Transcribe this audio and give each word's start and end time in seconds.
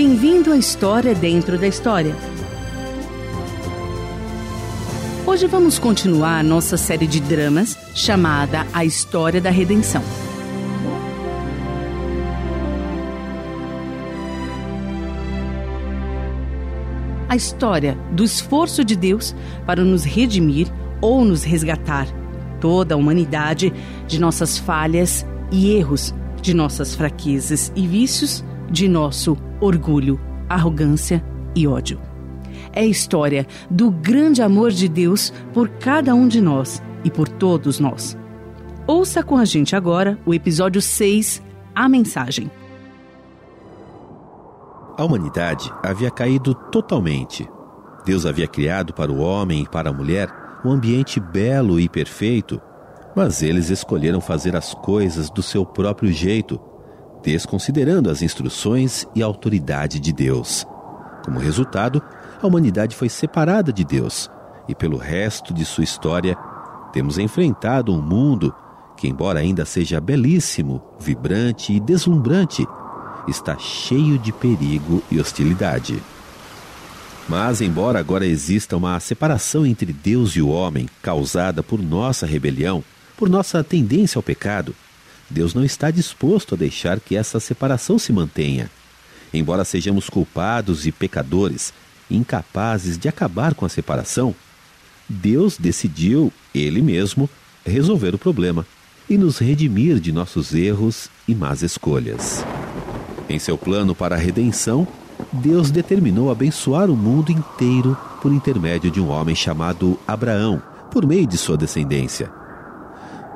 Bem-vindo 0.00 0.52
à 0.52 0.56
História 0.56 1.12
Dentro 1.12 1.58
da 1.58 1.66
História. 1.66 2.14
Hoje 5.26 5.48
vamos 5.48 5.76
continuar 5.76 6.44
nossa 6.44 6.76
série 6.76 7.04
de 7.04 7.18
dramas 7.18 7.76
chamada 7.96 8.64
A 8.72 8.84
História 8.84 9.40
da 9.40 9.50
Redenção. 9.50 10.00
A 17.28 17.34
história 17.34 17.98
do 18.12 18.22
esforço 18.22 18.84
de 18.84 18.94
Deus 18.94 19.34
para 19.66 19.82
nos 19.82 20.04
redimir 20.04 20.68
ou 21.00 21.24
nos 21.24 21.42
resgatar, 21.42 22.06
toda 22.60 22.94
a 22.94 22.96
humanidade 22.96 23.72
de 24.06 24.20
nossas 24.20 24.58
falhas 24.58 25.26
e 25.50 25.72
erros, 25.72 26.14
de 26.40 26.54
nossas 26.54 26.94
fraquezas 26.94 27.72
e 27.74 27.84
vícios, 27.84 28.44
de 28.70 28.86
nosso 28.86 29.36
orgulho, 29.60 30.20
arrogância 30.48 31.24
e 31.54 31.66
ódio. 31.66 32.00
É 32.72 32.80
a 32.80 32.86
história 32.86 33.46
do 33.70 33.90
grande 33.90 34.42
amor 34.42 34.70
de 34.70 34.88
Deus 34.88 35.32
por 35.52 35.68
cada 35.68 36.14
um 36.14 36.28
de 36.28 36.40
nós 36.40 36.82
e 37.04 37.10
por 37.10 37.28
todos 37.28 37.78
nós. 37.78 38.16
Ouça 38.86 39.22
com 39.22 39.36
a 39.36 39.44
gente 39.44 39.76
agora 39.76 40.18
o 40.24 40.32
episódio 40.32 40.80
6, 40.80 41.42
A 41.74 41.88
Mensagem. 41.88 42.50
A 44.96 45.04
humanidade 45.04 45.72
havia 45.82 46.10
caído 46.10 46.54
totalmente. 46.54 47.48
Deus 48.04 48.26
havia 48.26 48.48
criado 48.48 48.92
para 48.92 49.12
o 49.12 49.18
homem 49.18 49.62
e 49.62 49.68
para 49.68 49.90
a 49.90 49.92
mulher 49.92 50.28
um 50.64 50.70
ambiente 50.72 51.20
belo 51.20 51.78
e 51.78 51.88
perfeito, 51.88 52.60
mas 53.14 53.42
eles 53.42 53.70
escolheram 53.70 54.20
fazer 54.20 54.56
as 54.56 54.74
coisas 54.74 55.30
do 55.30 55.42
seu 55.42 55.64
próprio 55.64 56.10
jeito, 56.10 56.60
desconsiderando 57.22 58.10
as 58.10 58.22
instruções 58.22 59.06
e 59.14 59.22
a 59.22 59.26
autoridade 59.26 60.00
de 60.00 60.12
Deus. 60.12 60.66
Como 61.24 61.38
resultado, 61.38 62.02
a 62.40 62.46
humanidade 62.46 62.94
foi 62.96 63.08
separada 63.08 63.72
de 63.72 63.84
Deus 63.84 64.30
e, 64.68 64.74
pelo 64.74 64.96
resto 64.96 65.52
de 65.52 65.64
sua 65.64 65.84
história, 65.84 66.36
temos 66.92 67.18
enfrentado 67.18 67.92
um 67.92 68.00
mundo 68.00 68.54
que, 68.96 69.08
embora 69.08 69.40
ainda 69.40 69.64
seja 69.64 70.00
belíssimo, 70.00 70.82
vibrante 70.98 71.72
e 71.72 71.80
deslumbrante, 71.80 72.66
está 73.26 73.58
cheio 73.58 74.18
de 74.18 74.32
perigo 74.32 75.02
e 75.10 75.20
hostilidade. 75.20 76.02
Mas, 77.28 77.60
embora 77.60 77.98
agora 77.98 78.26
exista 78.26 78.76
uma 78.76 78.98
separação 79.00 79.66
entre 79.66 79.92
Deus 79.92 80.32
e 80.32 80.40
o 80.40 80.48
homem 80.48 80.88
causada 81.02 81.62
por 81.62 81.80
nossa 81.80 82.26
rebelião, 82.26 82.82
por 83.16 83.28
nossa 83.28 83.62
tendência 83.62 84.18
ao 84.18 84.22
pecado, 84.22 84.74
Deus 85.30 85.54
não 85.54 85.64
está 85.64 85.90
disposto 85.90 86.54
a 86.54 86.58
deixar 86.58 87.00
que 87.00 87.16
essa 87.16 87.38
separação 87.38 87.98
se 87.98 88.12
mantenha. 88.12 88.70
Embora 89.32 89.64
sejamos 89.64 90.08
culpados 90.08 90.86
e 90.86 90.92
pecadores, 90.92 91.72
incapazes 92.10 92.96
de 92.96 93.08
acabar 93.08 93.54
com 93.54 93.66
a 93.66 93.68
separação, 93.68 94.34
Deus 95.08 95.56
decidiu, 95.58 96.32
Ele 96.54 96.80
mesmo, 96.80 97.28
resolver 97.64 98.14
o 98.14 98.18
problema 98.18 98.66
e 99.08 99.16
nos 99.16 99.38
redimir 99.38 100.00
de 100.00 100.12
nossos 100.12 100.54
erros 100.54 101.08
e 101.26 101.34
más 101.34 101.62
escolhas. 101.62 102.44
Em 103.28 103.38
seu 103.38 103.56
plano 103.58 103.94
para 103.94 104.16
a 104.16 104.18
redenção, 104.18 104.86
Deus 105.32 105.70
determinou 105.70 106.30
abençoar 106.30 106.90
o 106.90 106.96
mundo 106.96 107.30
inteiro 107.30 107.96
por 108.22 108.32
intermédio 108.32 108.90
de 108.90 109.00
um 109.00 109.08
homem 109.08 109.34
chamado 109.34 109.98
Abraão, 110.06 110.62
por 110.90 111.06
meio 111.06 111.26
de 111.26 111.36
sua 111.36 111.56
descendência. 111.56 112.30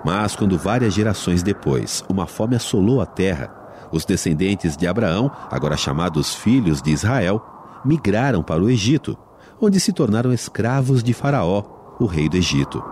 Mas 0.05 0.35
quando 0.35 0.59
várias 0.59 0.95
gerações 0.95 1.43
depois 1.43 2.05
uma 2.09 2.27
fome 2.27 2.57
assolou 2.57 3.01
a 3.01 3.07
terra, 3.07 3.63
os 3.93 4.05
descendentes 4.05 4.77
de 4.77 4.87
Abraão, 4.87 5.31
agora 5.51 5.77
chamados 5.77 6.35
filhos 6.35 6.81
de 6.81 6.91
Israel, 6.91 7.45
migraram 7.85 8.43
para 8.43 8.63
o 8.63 8.71
Egito, 8.71 9.17
onde 9.61 9.79
se 9.79 9.93
tornaram 9.93 10.33
escravos 10.33 11.03
de 11.03 11.13
Faraó, 11.13 11.63
o 12.01 12.07
rei 12.07 12.29
do 12.29 12.37
Egito. 12.37 12.83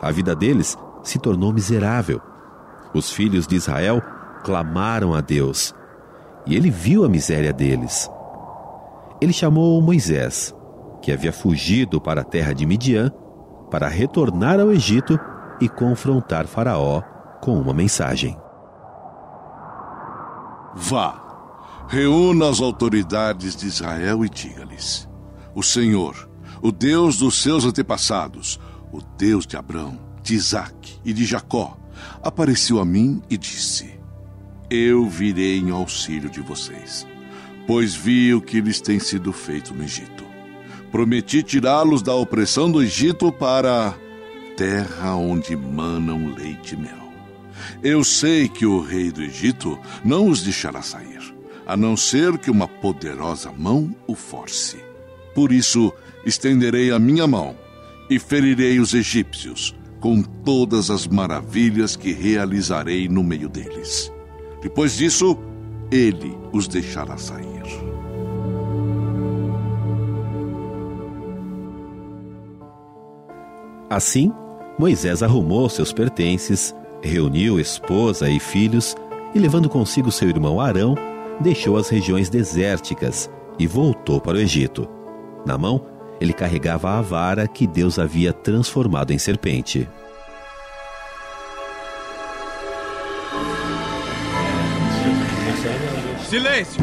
A 0.00 0.10
vida 0.10 0.34
deles 0.34 0.78
se 1.02 1.18
tornou 1.18 1.52
miserável. 1.52 2.20
Os 2.94 3.10
filhos 3.10 3.46
de 3.46 3.56
Israel 3.56 4.02
clamaram 4.44 5.14
a 5.14 5.20
Deus, 5.20 5.74
e 6.46 6.56
ele 6.56 6.70
viu 6.70 7.04
a 7.04 7.08
miséria 7.08 7.52
deles. 7.52 8.10
Ele 9.20 9.32
chamou 9.32 9.80
Moisés, 9.82 10.54
que 11.02 11.12
havia 11.12 11.32
fugido 11.32 12.00
para 12.00 12.22
a 12.22 12.24
terra 12.24 12.54
de 12.54 12.64
Midian, 12.64 13.12
para 13.70 13.88
retornar 13.88 14.58
ao 14.58 14.72
Egito 14.72 15.18
e 15.60 15.68
confrontar 15.68 16.46
Faraó 16.46 17.02
com 17.40 17.58
uma 17.58 17.74
mensagem. 17.74 18.36
Vá, 20.74 21.86
reúna 21.88 22.48
as 22.48 22.60
autoridades 22.60 23.56
de 23.56 23.66
Israel 23.66 24.24
e 24.24 24.28
diga-lhes: 24.28 25.08
O 25.54 25.62
Senhor, 25.62 26.28
o 26.62 26.70
Deus 26.70 27.18
dos 27.18 27.42
seus 27.42 27.64
antepassados, 27.64 28.60
o 28.92 29.00
Deus 29.02 29.46
de 29.46 29.56
Abraão, 29.56 29.98
de 30.22 30.34
Isaque 30.34 31.00
e 31.04 31.12
de 31.12 31.24
Jacó, 31.24 31.76
apareceu 32.22 32.80
a 32.80 32.84
mim 32.84 33.20
e 33.28 33.36
disse: 33.36 33.98
Eu 34.70 35.06
virei 35.08 35.58
em 35.58 35.70
auxílio 35.70 36.30
de 36.30 36.40
vocês, 36.40 37.06
pois 37.66 37.94
vi 37.94 38.32
o 38.32 38.40
que 38.40 38.60
lhes 38.60 38.80
tem 38.80 38.98
sido 38.98 39.32
feito 39.32 39.74
no 39.74 39.82
Egito. 39.82 40.24
Prometi 40.90 41.42
tirá-los 41.42 42.02
da 42.02 42.14
opressão 42.14 42.70
do 42.70 42.82
Egito 42.82 43.30
para 43.30 43.94
terra 44.60 45.14
onde 45.16 45.56
manam 45.56 46.34
leite 46.34 46.74
e 46.74 46.76
mel. 46.76 47.10
Eu 47.82 48.04
sei 48.04 48.46
que 48.46 48.66
o 48.66 48.78
rei 48.78 49.10
do 49.10 49.22
Egito 49.22 49.78
não 50.04 50.28
os 50.28 50.42
deixará 50.42 50.82
sair, 50.82 51.34
a 51.66 51.74
não 51.78 51.96
ser 51.96 52.36
que 52.36 52.50
uma 52.50 52.68
poderosa 52.68 53.50
mão 53.50 53.96
o 54.06 54.14
force. 54.14 54.76
Por 55.34 55.50
isso, 55.50 55.90
estenderei 56.26 56.92
a 56.92 56.98
minha 56.98 57.26
mão 57.26 57.56
e 58.10 58.18
ferirei 58.18 58.78
os 58.78 58.92
egípcios 58.92 59.74
com 59.98 60.20
todas 60.20 60.90
as 60.90 61.06
maravilhas 61.06 61.96
que 61.96 62.12
realizarei 62.12 63.08
no 63.08 63.24
meio 63.24 63.48
deles. 63.48 64.12
Depois 64.60 64.94
disso, 64.94 65.38
ele 65.90 66.36
os 66.52 66.68
deixará 66.68 67.16
sair. 67.16 67.48
Assim, 73.88 74.30
Moisés 74.80 75.22
arrumou 75.22 75.68
seus 75.68 75.92
pertences, 75.92 76.74
reuniu 77.02 77.60
esposa 77.60 78.30
e 78.30 78.40
filhos 78.40 78.96
e, 79.34 79.38
levando 79.38 79.68
consigo 79.68 80.10
seu 80.10 80.26
irmão 80.26 80.58
Arão, 80.58 80.94
deixou 81.38 81.76
as 81.76 81.90
regiões 81.90 82.30
desérticas 82.30 83.30
e 83.58 83.66
voltou 83.66 84.22
para 84.22 84.38
o 84.38 84.40
Egito. 84.40 84.88
Na 85.44 85.58
mão, 85.58 85.86
ele 86.18 86.32
carregava 86.32 86.92
a 86.92 87.02
vara 87.02 87.46
que 87.46 87.66
Deus 87.66 87.98
havia 87.98 88.32
transformado 88.32 89.10
em 89.10 89.18
serpente. 89.18 89.86
Silêncio! 96.26 96.82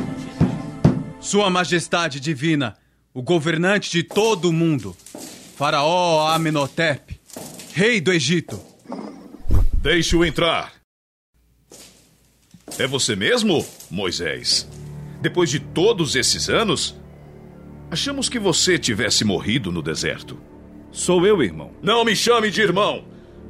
Sua 1.19 1.49
Majestade 1.49 2.19
Divina, 2.19 2.75
o 3.11 3.23
governante 3.23 3.89
de 3.89 4.03
todo 4.03 4.49
o 4.49 4.53
mundo, 4.53 4.95
Faraó 5.55 6.27
Amenhotep, 6.27 7.16
rei 7.77 8.01
do 8.01 8.11
Egito. 8.11 8.59
Deixe-o 9.83 10.25
entrar. 10.25 10.73
É 12.79 12.88
você 12.88 13.15
mesmo, 13.15 13.63
Moisés? 13.91 14.67
Depois 15.21 15.51
de 15.51 15.59
todos 15.59 16.15
esses 16.15 16.49
anos, 16.49 16.95
achamos 17.91 18.29
que 18.29 18.39
você 18.39 18.79
tivesse 18.79 19.23
morrido 19.23 19.71
no 19.71 19.83
deserto. 19.83 20.39
Sou 20.91 21.23
eu, 21.23 21.43
irmão. 21.43 21.69
Não 21.79 22.03
me 22.03 22.15
chame 22.15 22.49
de 22.49 22.61
irmão. 22.61 23.05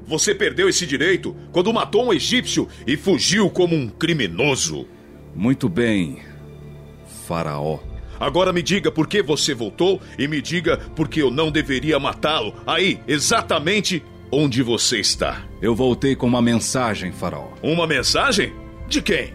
Você 0.05 0.35
perdeu 0.35 0.67
esse 0.67 0.85
direito 0.85 1.33
quando 1.53 1.71
matou 1.71 2.07
um 2.07 2.11
egípcio 2.11 2.67
e 2.85 2.97
fugiu 2.97 3.50
como 3.50 3.77
um 3.77 3.88
criminoso. 3.88 4.85
Muito 5.33 5.69
bem, 5.69 6.19
Faraó. 7.25 7.79
Agora 8.19 8.51
me 8.51 8.62
diga 8.62 8.91
por 8.91 9.07
que 9.07 9.21
você 9.21 9.53
voltou 9.53 10.01
e 10.19 10.27
me 10.27 10.41
diga 10.41 10.75
por 10.97 11.07
que 11.07 11.21
eu 11.21 11.31
não 11.31 11.50
deveria 11.50 11.97
matá-lo 11.97 12.62
aí, 12.65 13.00
exatamente 13.07 14.03
onde 14.31 14.62
você 14.62 15.00
está. 15.00 15.44
Eu 15.62 15.75
voltei 15.75 16.15
com 16.15 16.27
uma 16.27 16.41
mensagem, 16.41 17.12
Faraó. 17.12 17.50
Uma 17.62 17.88
mensagem? 17.88 18.53
De 18.88 19.01
quem? 19.01 19.33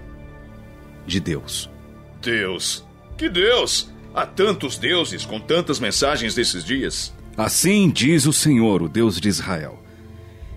De 1.07 1.21
Deus. 1.21 1.71
Deus? 2.21 2.85
Que 3.17 3.29
Deus? 3.29 3.91
Há 4.15 4.27
tantos 4.27 4.79
deuses 4.79 5.25
com 5.25 5.41
tantas 5.41 5.81
mensagens 5.81 6.35
desses 6.35 6.65
dias. 6.65 7.13
Assim 7.37 7.91
diz 7.91 8.27
o 8.27 8.33
Senhor, 8.33 8.83
o 8.83 8.89
Deus 8.89 9.21
de 9.21 9.29
Israel. 9.29 9.83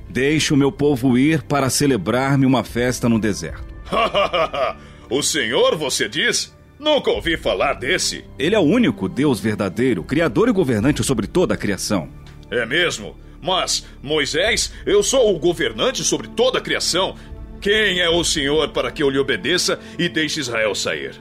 Deixe 0.09 0.53
o 0.53 0.57
meu 0.57 0.71
povo 0.71 1.17
ir 1.17 1.43
para 1.43 1.69
celebrar-me 1.69 2.45
uma 2.45 2.63
festa 2.63 3.09
no 3.09 3.19
deserto. 3.19 3.73
o 5.09 5.23
Senhor, 5.23 5.75
você 5.75 6.07
diz? 6.07 6.53
Nunca 6.77 7.09
ouvi 7.09 7.37
falar 7.37 7.73
desse. 7.73 8.25
Ele 8.37 8.55
é 8.55 8.59
o 8.59 8.63
único 8.63 9.07
Deus 9.07 9.39
verdadeiro, 9.39 10.03
criador 10.03 10.49
e 10.49 10.51
governante 10.51 11.03
sobre 11.03 11.25
toda 11.25 11.53
a 11.53 11.57
criação. 11.57 12.09
É 12.51 12.65
mesmo? 12.65 13.15
Mas, 13.45 13.85
Moisés, 14.01 14.73
eu 14.87 15.03
sou 15.03 15.35
o 15.35 15.37
governante 15.37 16.03
sobre 16.03 16.27
toda 16.29 16.57
a 16.57 16.61
criação. 16.61 17.15
Quem 17.61 17.99
é 17.99 18.09
o 18.09 18.23
Senhor 18.23 18.69
para 18.69 18.91
que 18.91 19.03
eu 19.03 19.09
lhe 19.09 19.19
obedeça 19.19 19.79
e 19.99 20.09
deixe 20.09 20.39
Israel 20.39 20.73
sair? 20.73 21.13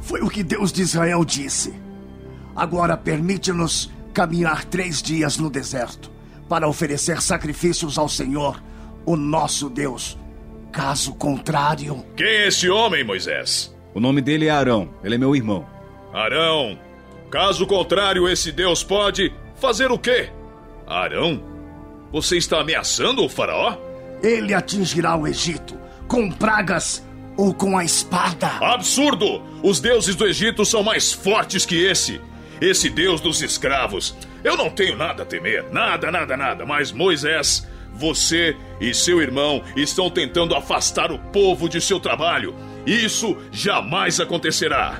Foi 0.00 0.20
o 0.20 0.30
que 0.30 0.44
Deus 0.44 0.70
de 0.70 0.82
Israel 0.82 1.24
disse. 1.24 1.74
Agora 2.54 2.96
permite-nos 2.96 3.90
caminhar 4.14 4.64
três 4.64 5.02
dias 5.02 5.36
no 5.36 5.50
deserto 5.50 6.10
para 6.48 6.68
oferecer 6.68 7.20
sacrifícios 7.20 7.98
ao 7.98 8.08
Senhor, 8.08 8.62
o 9.04 9.16
nosso 9.16 9.68
Deus. 9.68 10.16
Caso 10.70 11.12
contrário. 11.14 12.04
Quem 12.16 12.26
é 12.26 12.46
esse 12.46 12.70
homem, 12.70 13.02
Moisés? 13.02 13.74
O 13.94 14.00
nome 14.00 14.20
dele 14.20 14.46
é 14.46 14.50
Arão. 14.50 14.90
Ele 15.02 15.16
é 15.16 15.18
meu 15.18 15.34
irmão. 15.34 15.66
Arão. 16.12 16.78
Caso 17.30 17.66
contrário, 17.66 18.28
esse 18.28 18.52
Deus 18.52 18.84
pode 18.84 19.32
fazer 19.56 19.90
o 19.90 19.98
quê? 19.98 20.30
Arão? 20.88 21.42
Você 22.10 22.36
está 22.38 22.60
ameaçando 22.60 23.22
o 23.24 23.28
Faraó? 23.28 23.76
Ele 24.22 24.54
atingirá 24.54 25.14
o 25.14 25.26
Egito 25.26 25.78
com 26.08 26.30
pragas 26.30 27.06
ou 27.36 27.52
com 27.52 27.76
a 27.76 27.84
espada. 27.84 28.48
Absurdo! 28.60 29.42
Os 29.62 29.78
deuses 29.80 30.16
do 30.16 30.26
Egito 30.26 30.64
são 30.64 30.82
mais 30.82 31.12
fortes 31.12 31.66
que 31.66 31.84
esse. 31.84 32.20
Esse 32.60 32.88
Deus 32.88 33.20
dos 33.20 33.42
escravos. 33.42 34.16
Eu 34.42 34.56
não 34.56 34.70
tenho 34.70 34.96
nada 34.96 35.22
a 35.22 35.26
temer. 35.26 35.64
Nada, 35.70 36.10
nada, 36.10 36.36
nada. 36.36 36.66
Mas 36.66 36.90
Moisés, 36.90 37.68
você 37.92 38.56
e 38.80 38.94
seu 38.94 39.20
irmão 39.20 39.62
estão 39.76 40.10
tentando 40.10 40.54
afastar 40.54 41.12
o 41.12 41.18
povo 41.18 41.68
de 41.68 41.80
seu 41.80 42.00
trabalho. 42.00 42.54
Isso 42.86 43.36
jamais 43.52 44.18
acontecerá. 44.18 44.98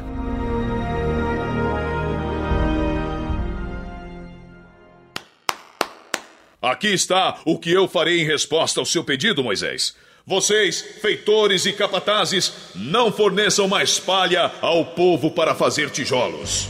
Aqui 6.61 6.89
está 6.89 7.39
o 7.45 7.57
que 7.57 7.71
eu 7.71 7.87
farei 7.87 8.21
em 8.21 8.27
resposta 8.27 8.81
ao 8.81 8.87
seu 8.87 9.05
pedido, 9.05 9.45
Moisés. 9.45 9.95
Vocês, 10.27 10.81
feitores 11.01 11.65
e 11.67 11.73
capatazes, 11.73 12.53
não 12.75 13.13
forneçam 13.13 13.69
mais 13.69 14.01
palha 14.01 14.51
ao 14.61 14.85
povo 14.87 15.31
para 15.31 15.55
fazer 15.55 15.89
tijolos. 15.89 16.69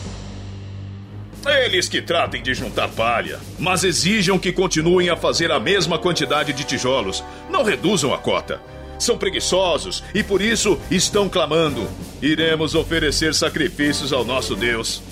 Eles 1.64 1.88
que 1.88 2.02
tratem 2.02 2.42
de 2.42 2.52
juntar 2.52 2.88
palha, 2.88 3.40
mas 3.58 3.82
exijam 3.82 4.38
que 4.38 4.52
continuem 4.52 5.08
a 5.08 5.16
fazer 5.16 5.50
a 5.50 5.58
mesma 5.58 5.98
quantidade 5.98 6.52
de 6.52 6.64
tijolos. 6.64 7.24
Não 7.48 7.62
reduzam 7.62 8.12
a 8.12 8.18
cota. 8.18 8.60
São 8.98 9.16
preguiçosos 9.16 10.04
e 10.14 10.22
por 10.22 10.42
isso 10.42 10.78
estão 10.90 11.30
clamando: 11.30 11.88
iremos 12.20 12.74
oferecer 12.74 13.32
sacrifícios 13.32 14.12
ao 14.12 14.22
nosso 14.22 14.54
Deus. 14.54 15.02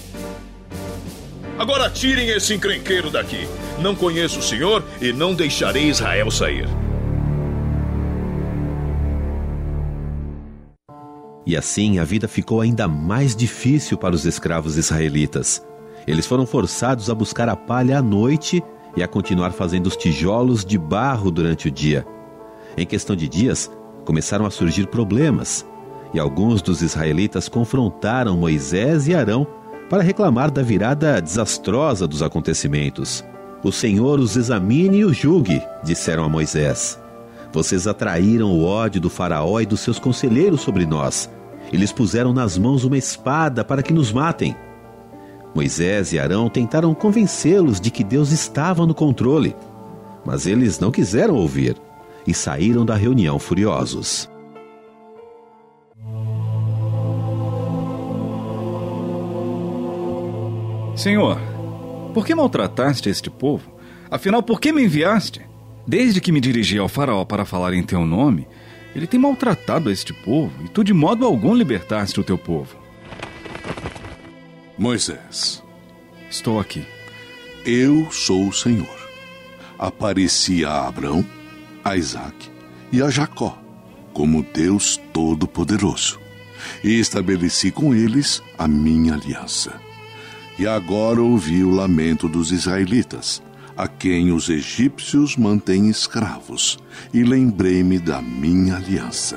Agora 1.59 1.89
tirem 1.89 2.29
esse 2.29 2.53
encrenqueiro 2.53 3.11
daqui. 3.11 3.49
Não 3.79 3.95
conheço 3.95 4.39
o 4.39 4.43
Senhor 4.43 4.83
e 5.01 5.13
não 5.13 5.35
deixarei 5.35 5.89
Israel 5.89 6.31
sair. 6.31 6.67
E 11.47 11.57
assim 11.57 11.99
a 11.99 12.05
vida 12.05 12.27
ficou 12.27 12.61
ainda 12.61 12.89
mais 12.89 13.37
difícil 13.37 13.97
para 13.97 14.15
os 14.15 14.25
escravos 14.25 14.77
israelitas. 14.77 15.65
Eles 16.07 16.27
foram 16.27 16.47
forçados 16.47 17.09
a 17.09 17.15
buscar 17.15 17.49
a 17.49 17.55
palha 17.55 17.99
à 17.99 18.03
noite 18.03 18.63
e 18.97 19.03
a 19.03 19.09
continuar 19.09 19.53
fazendo 19.53 19.87
os 19.87 19.97
tijolos 19.97 20.65
de 20.65 20.79
barro 20.79 21.31
durante 21.31 21.69
o 21.69 21.71
dia. 21.71 22.05
Em 22.77 22.87
questão 22.87 23.15
de 23.15 23.29
dias, 23.29 23.71
começaram 24.05 24.47
a 24.47 24.51
surgir 24.51 24.87
problemas, 24.89 25.67
e 26.15 26.19
alguns 26.19 26.63
dos 26.63 26.83
israelitas 26.83 27.49
confrontaram 27.49 28.37
Moisés 28.37 29.07
e 29.07 29.15
Arão 29.15 29.47
para 29.91 30.03
reclamar 30.03 30.51
da 30.51 30.63
virada 30.63 31.21
desastrosa 31.21 32.07
dos 32.09 32.23
acontecimentos. 32.23 33.25
O 33.67 33.73
Senhor 33.73 34.21
os 34.21 34.37
examine 34.37 34.99
e 34.99 35.05
os 35.05 35.17
julgue, 35.17 35.61
disseram 35.83 36.23
a 36.23 36.29
Moisés. 36.29 37.01
Vocês 37.53 37.89
atraíram 37.89 38.53
o 38.53 38.65
ódio 38.65 39.01
do 39.01 39.11
Faraó 39.11 39.59
e 39.61 39.67
dos 39.67 39.81
seus 39.81 39.99
conselheiros 39.99 40.61
sobre 40.61 40.87
nós. 40.87 41.29
Eles 41.73 41.91
puseram 41.91 42.33
nas 42.33 42.57
mãos 42.57 42.85
uma 42.85 42.97
espada 42.97 43.65
para 43.65 43.83
que 43.83 43.93
nos 43.93 44.13
matem. 44.13 44.55
Moisés 45.53 46.13
e 46.13 46.19
Arão 46.21 46.49
tentaram 46.49 46.95
convencê-los 46.95 47.81
de 47.81 47.91
que 47.91 48.05
Deus 48.05 48.31
estava 48.31 48.87
no 48.87 48.95
controle, 48.95 49.57
mas 50.25 50.47
eles 50.47 50.79
não 50.79 50.93
quiseram 50.93 51.35
ouvir 51.35 51.75
e 52.25 52.33
saíram 52.33 52.87
da 52.87 52.95
reunião 52.95 53.37
furiosos. 53.37 54.31
Senhor, 60.95 61.56
por 62.17 62.25
que 62.25 62.35
maltrataste 62.35 63.11
este 63.11 63.29
povo? 63.29 63.71
Afinal, 64.11 64.43
por 64.43 64.59
que 64.59 64.73
me 64.73 64.83
enviaste? 64.83 65.43
Desde 65.87 66.19
que 66.19 66.33
me 66.33 66.41
dirigi 66.41 66.79
ao 66.79 66.89
Faraó 66.89 67.27
para 67.27 67.45
falar 67.45 67.75
em 67.75 67.83
teu 67.83 68.07
nome, 68.07 68.49
ele 68.95 69.07
tem 69.07 69.21
maltratado 69.21 69.91
este 69.91 70.15
povo 70.15 70.65
e 70.65 70.69
tu 70.71 70.83
de 70.83 70.95
modo 70.95 71.27
algum 71.27 71.55
libertaste 71.55 72.19
o 72.19 72.25
teu 72.25 72.39
povo. 72.39 72.75
Moisés, 74.79 75.63
Estou 76.31 76.59
aqui. 76.59 76.87
eu 77.67 78.11
sou 78.11 78.49
o 78.49 78.53
Senhor. 78.53 78.97
Apareci 79.79 80.65
a 80.65 80.87
Abrão, 80.89 81.23
a 81.85 81.99
Isaac 81.99 82.51
e 82.91 83.03
a 83.03 83.11
Jacó 83.11 83.59
como 84.15 84.43
Deus 84.55 84.99
Todo-Poderoso 85.13 86.19
e 86.83 86.99
estabeleci 86.99 87.71
com 87.71 87.95
eles 87.95 88.43
a 88.57 88.67
minha 88.67 89.13
aliança. 89.13 89.85
E 90.59 90.67
agora 90.67 91.23
ouvi 91.23 91.63
o 91.63 91.71
lamento 91.71 92.29
dos 92.29 92.51
israelitas, 92.51 93.43
a 93.77 93.87
quem 93.87 94.33
os 94.33 94.49
egípcios 94.49 95.37
mantêm 95.37 95.91
escravos, 95.91 96.79
e 97.13 97.23
lembrei-me 97.23 97.99
da 97.99 98.23
minha 98.23 98.77
aliança. 98.77 99.37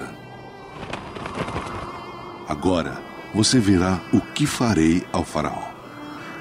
Agora 2.47 3.01
você 3.33 3.59
verá 3.59 4.01
o 4.13 4.21
que 4.21 4.45
farei 4.45 5.03
ao 5.11 5.25
Faraó. 5.25 5.69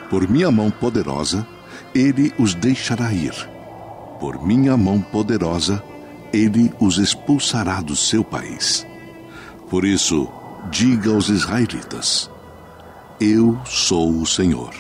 Por 0.09 0.29
minha 0.29 0.51
mão 0.51 0.71
poderosa, 0.71 1.47
ele 1.95 2.33
os 2.39 2.55
deixará 2.55 3.13
ir. 3.13 3.35
Por 4.21 4.45
minha 4.47 4.77
mão 4.77 5.01
poderosa, 5.01 5.83
ele 6.33 6.73
os 6.81 6.99
expulsará 6.99 7.81
do 7.81 7.97
seu 7.97 8.25
país. 8.25 8.87
Por 9.69 9.85
isso, 9.85 10.29
diga 10.71 11.11
aos 11.11 11.29
israelitas: 11.29 12.31
Eu 13.21 13.59
sou 13.65 14.13
o 14.21 14.25
Senhor. 14.25 14.73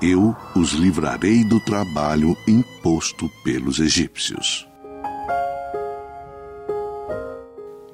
Eu 0.00 0.36
os 0.54 0.74
livrarei 0.74 1.42
do 1.42 1.58
trabalho 1.58 2.36
imposto 2.46 3.28
pelos 3.42 3.80
egípcios. 3.80 4.64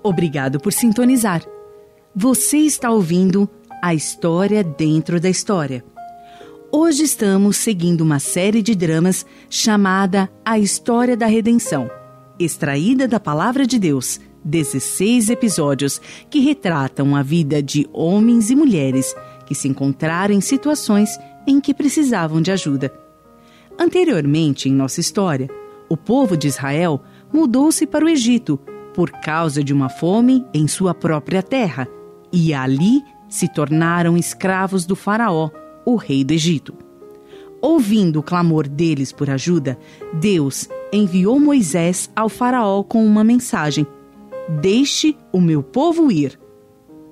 Obrigado 0.03 0.61
por 0.61 0.71
sintonizar. 0.71 1.43
Você 2.15 2.59
está 2.59 2.91
ouvindo 2.91 3.49
a 3.83 3.95
história 3.95 4.63
dentro 4.63 5.19
da 5.19 5.31
história. 5.31 5.83
Hoje 6.71 7.05
estamos 7.05 7.57
seguindo 7.57 8.03
uma 8.03 8.19
série 8.19 8.61
de 8.61 8.75
dramas 8.75 9.25
chamada 9.49 10.29
A 10.45 10.59
História 10.59 11.17
da 11.17 11.27
Redenção, 11.27 11.91
extraída 12.39 13.09
da 13.09 13.19
Palavra 13.19 13.67
de 13.67 13.79
Deus, 13.79 14.21
16 14.45 15.31
episódios 15.31 15.99
que 16.29 16.41
retratam 16.41 17.17
a 17.17 17.23
vida 17.23 17.63
de 17.63 17.89
homens 17.95 18.51
e 18.51 18.55
mulheres 18.55 19.15
que 19.47 19.55
se 19.55 19.69
encontraram 19.69 20.35
em 20.35 20.41
situações 20.41 21.19
em 21.47 21.61
que 21.61 21.75
precisavam 21.75 22.41
de 22.41 22.51
ajuda. 22.51 22.93
Anteriormente, 23.79 24.69
em 24.69 24.73
nossa 24.73 25.01
história, 25.01 25.49
o 25.89 25.97
povo 25.97 26.37
de 26.37 26.49
Israel 26.49 27.03
mudou-se 27.33 27.87
para 27.87 28.05
o 28.05 28.09
Egito 28.09 28.59
por 28.95 29.11
causa 29.11 29.63
de 29.63 29.73
uma 29.73 29.89
fome 29.89 30.47
em 30.55 30.69
sua 30.69 30.95
própria 30.95 31.43
terra 31.43 31.89
e 32.33 32.55
ali 32.55 33.03
se 33.29 33.49
tornaram 33.49 34.17
escravos 34.17 34.87
do 34.87 34.95
Faraó, 34.95 35.51
o 35.85 35.97
rei 35.97 36.25
do 36.25 36.33
Egito. 36.33 36.75
Ouvindo 37.61 38.21
o 38.21 38.23
clamor 38.23 38.69
deles 38.69 39.11
por 39.11 39.29
ajuda, 39.31 39.79
Deus 40.13 40.69
enviou 40.93 41.41
Moisés 41.41 42.11
ao 42.15 42.29
Faraó 42.29 42.83
com 42.83 43.05
uma 43.05 43.25
mensagem: 43.25 43.87
Deixe 44.61 45.17
o 45.33 45.41
meu 45.41 45.63
povo 45.63 46.13
ir. 46.13 46.39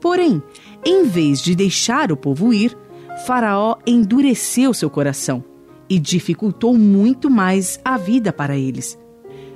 Porém, 0.03 0.43
em 0.85 1.05
vez 1.05 1.41
de 1.41 1.55
deixar 1.55 2.11
o 2.11 2.17
povo 2.17 2.53
ir, 2.53 2.77
Faraó 3.25 3.77
endureceu 3.87 4.75
seu 4.75 4.91
coração 4.91 5.45
e 5.89 5.97
dificultou 5.97 6.77
muito 6.77 7.31
mais 7.31 7.79
a 7.85 7.97
vida 7.97 8.33
para 8.33 8.57
eles. 8.57 8.99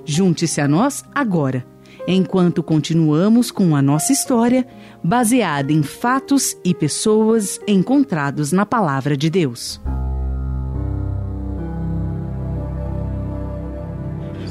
Junte-se 0.05 0.61
a 0.61 0.69
nós 0.69 1.05
agora, 1.13 1.67
enquanto 2.07 2.63
continuamos 2.63 3.51
com 3.51 3.75
a 3.75 3.83
nossa 3.83 4.13
história, 4.13 4.65
baseada 5.03 5.73
em 5.73 5.83
fatos 5.83 6.57
e 6.65 6.73
pessoas 6.73 7.59
encontrados 7.67 8.53
na 8.53 8.65
Palavra 8.65 9.17
de 9.17 9.29
Deus. 9.29 9.81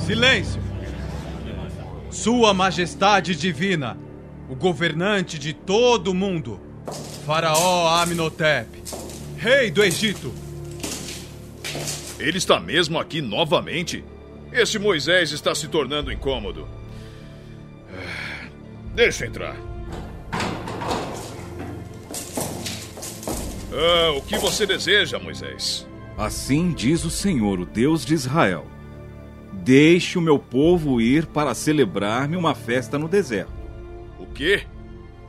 Silêncio! 0.05 0.61
Sua 2.09 2.53
Majestade 2.53 3.33
Divina, 3.33 3.97
o 4.49 4.55
governante 4.55 5.39
de 5.39 5.53
todo 5.53 6.09
o 6.09 6.13
mundo, 6.13 6.59
Faraó 7.25 7.87
Amenhotep, 8.01 8.67
rei 9.37 9.71
do 9.71 9.83
Egito. 9.83 10.33
Ele 12.19 12.37
está 12.37 12.59
mesmo 12.59 12.99
aqui 12.99 13.21
novamente? 13.21 14.03
Esse 14.51 14.79
Moisés 14.79 15.31
está 15.31 15.53
se 15.53 15.67
tornando 15.67 16.11
incômodo. 16.11 16.67
Deixa 18.93 19.25
eu 19.25 19.29
entrar. 19.29 19.55
Ah, 23.73 24.11
o 24.15 24.21
que 24.21 24.37
você 24.37 24.65
deseja, 24.65 25.19
Moisés? 25.19 25.85
Assim 26.17 26.71
diz 26.71 27.03
o 27.03 27.09
Senhor, 27.09 27.59
o 27.59 27.65
Deus 27.65 28.05
de 28.05 28.13
Israel: 28.13 28.65
Deixe 29.51 30.17
o 30.17 30.21
meu 30.21 30.39
povo 30.39 31.01
ir 31.01 31.25
para 31.25 31.53
celebrar-me 31.53 32.37
uma 32.37 32.55
festa 32.55 32.97
no 32.97 33.09
deserto. 33.09 33.54
O 34.19 34.25
quê? 34.25 34.65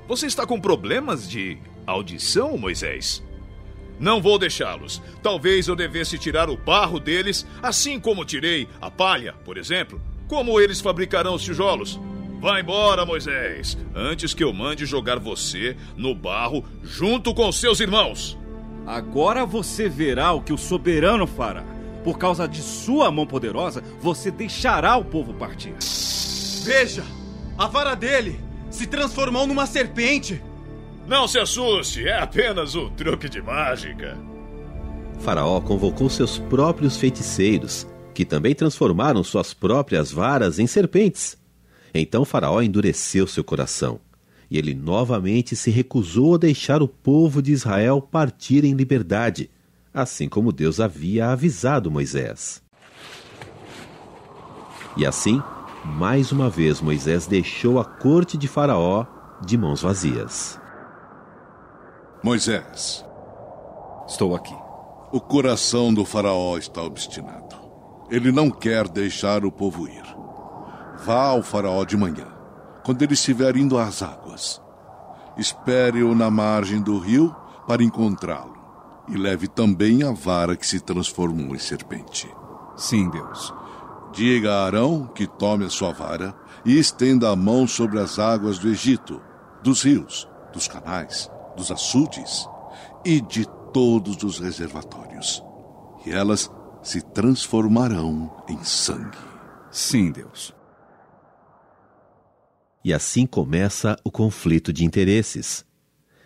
Você 0.09 0.26
está 0.26 0.47
com 0.47 0.61
problemas 0.61 1.28
de 1.28 1.59
audição, 1.87 2.57
Moisés? 2.57 3.23
Não 3.99 4.21
vou 4.21 4.38
deixá-los. 4.38 5.02
Talvez 5.23 5.69
eu 5.69 5.75
devesse 5.75 6.19
tirar 6.19 6.50
o 6.50 6.57
barro 6.57 7.00
deles, 7.00 7.47
assim 7.62 7.99
como 7.99 8.25
tirei 8.25 8.69
a 8.81 8.90
palha, 8.90 9.33
por 9.45 9.57
exemplo. 9.57 10.00
Como 10.28 10.61
eles 10.61 10.81
fabricarão 10.81 11.35
os 11.35 11.43
tijolos? 11.43 11.99
Vá 12.40 12.61
embora, 12.61 13.07
Moisés, 13.07 13.78
antes 13.95 14.35
que 14.35 14.45
eu 14.45 14.52
mande 14.52 14.85
jogar 14.85 15.19
você 15.19 15.76
no 15.97 16.14
barro 16.14 16.64
junto 16.83 17.35
com 17.35 17.50
seus 17.50 17.81
irmãos. 17.81 18.38
Agora 18.87 19.47
você 19.47 19.88
verá 19.88 20.33
o 20.33 20.43
que 20.43 20.52
o 20.52 20.59
soberano 20.59 21.26
fará. 21.26 21.64
Por 22.05 22.19
causa 22.19 22.47
de 22.47 22.62
sua 22.62 23.11
mão 23.11 23.26
poderosa, 23.26 23.83
você 24.00 24.31
deixará 24.31 24.97
o 24.97 25.05
povo 25.05 25.35
partir. 25.35 25.75
Veja! 26.64 27.02
A 27.59 27.66
vara 27.66 27.95
dele 27.95 28.38
se 28.70 28.87
transformou 28.87 29.46
numa 29.46 29.66
serpente. 29.66 30.42
Não 31.06 31.28
se 31.28 31.38
assuste, 31.38 32.06
é 32.06 32.18
apenas 32.18 32.75
um 32.75 32.90
truque 32.90 33.28
de 33.28 33.40
mágica. 33.40 34.18
Faraó 35.20 35.61
convocou 35.61 36.11
seus 36.11 36.38
próprios 36.38 36.96
feiticeiros, 36.96 37.87
que 38.12 38.25
também 38.25 38.54
transformaram 38.54 39.23
suas 39.23 39.54
próprias 39.54 40.11
varas 40.11 40.58
em 40.58 40.66
serpentes. 40.66 41.37
Então 41.94 42.25
Faraó 42.25 42.61
endureceu 42.61 43.26
seu 43.26 43.44
coração, 43.44 44.00
e 44.50 44.58
ele 44.58 44.75
novamente 44.75 45.56
se 45.56 45.70
recusou 45.70 46.35
a 46.35 46.38
deixar 46.38 46.82
o 46.82 46.88
povo 46.88 47.40
de 47.40 47.52
Israel 47.52 48.00
partir 48.00 48.64
em 48.64 48.75
liberdade, 48.75 49.50
assim 49.92 50.28
como 50.28 50.52
Deus 50.52 50.80
havia 50.80 51.28
avisado 51.28 51.90
Moisés. 51.90 52.62
E 54.96 55.04
assim, 55.04 55.42
mais 55.87 56.33
uma 56.33 56.50
vez 56.50 56.81
Moisés 56.81 57.26
deixou 57.26 57.78
a 57.78 57.85
corte 57.85 58.37
de 58.37 58.49
Faraó 58.49 59.07
de 59.45 59.57
mãos 59.57 59.83
vazias. 59.83 60.61
Moisés, 62.23 63.05
Estou 64.09 64.35
aqui. 64.35 64.55
o 65.12 65.21
coração 65.21 65.93
do 65.95 66.05
Faraó 66.05 66.57
está 66.59 66.83
obstinado. 66.83 67.57
Ele 68.11 68.31
não 68.31 68.50
quer 68.50 68.88
deixar 68.88 69.45
o 69.45 69.50
povo 69.52 69.88
ir. 69.88 70.05
Vá 71.05 71.26
ao 71.28 71.43
Faraó 71.43 71.85
de 71.85 71.97
manhã, 71.97 72.26
quando 72.85 73.02
ele 73.02 73.14
estiver 73.14 73.57
indo 73.57 73.78
às 73.78 74.02
águas. 74.02 74.61
Espere-o 75.37 76.14
na 76.14 76.31
margem 76.31 76.81
do 76.81 76.99
rio 76.99 77.35
para 77.66 77.83
encontrá-lo. 77.83 78.57
E 79.09 79.16
leve 79.16 79.47
também 79.49 80.02
a 80.02 80.12
vara 80.12 80.57
que 80.57 80.66
se 80.66 80.81
transformou 80.81 81.55
em 81.55 81.59
serpente. 81.59 82.28
Sim, 82.76 83.09
Deus. 83.11 83.52
Diga 84.16 84.50
a 84.50 84.64
Arão 84.64 85.06
que 85.06 85.26
tome 85.26 85.66
a 85.66 85.68
sua 85.68 85.92
vara 85.92 86.35
e 86.64 86.78
estenda 86.78 87.28
a 87.28 87.37
mão 87.37 87.66
sobre 87.66 88.00
as 88.00 88.18
águas 88.18 88.58
do 88.58 88.66
Egito, 88.66 89.20
dos 89.62 89.82
rios, 89.82 90.26
dos 90.54 90.66
canais, 90.66 91.30
dos 91.54 91.70
açudes 91.70 92.49
e 93.04 93.20
de 93.20 93.46
todos 93.75 94.23
os 94.23 94.38
reservatórios. 94.38 95.44
E 96.06 96.12
elas 96.12 96.50
se 96.82 97.02
transformarão 97.02 98.35
em 98.49 98.64
sangue. 98.64 99.18
Sim, 99.70 100.11
Deus. 100.11 100.54
E 102.82 102.94
assim 102.94 103.26
começa 103.26 103.99
o 104.02 104.11
conflito 104.11 104.73
de 104.73 104.82
interesses. 104.82 105.62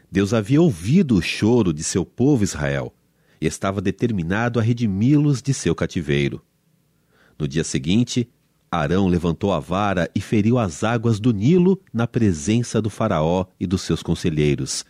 Deus 0.09 0.33
havia 0.33 0.63
ouvido 0.63 1.17
o 1.17 1.23
choro 1.23 1.73
de 1.73 1.83
seu 1.83 2.07
povo 2.07 2.45
Israel 2.45 2.95
e 3.41 3.49
estava 3.49 3.81
determinado 3.81 4.61
a 4.61 4.63
redimi-los 4.63 5.43
de 5.43 5.53
seu 5.53 5.75
cativeiro. 5.75 6.41
No 7.41 7.49
dia 7.49 7.65
seguinte, 7.65 8.29
Arão 8.71 9.09
levantou 9.09 9.51
a 9.55 9.59
vara 9.59 10.11
e 10.15 10.21
feriu 10.21 10.59
as 10.59 10.85
águas 10.85 11.19
do 11.19 11.33
Nilo 11.33 11.81
na 11.91 12.07
presença 12.07 12.83
do 12.83 12.91
Faraó 12.91 13.47
e 13.59 13.67
dos 13.67 13.81
seus 13.81 14.03
conselheiros, 14.03 14.85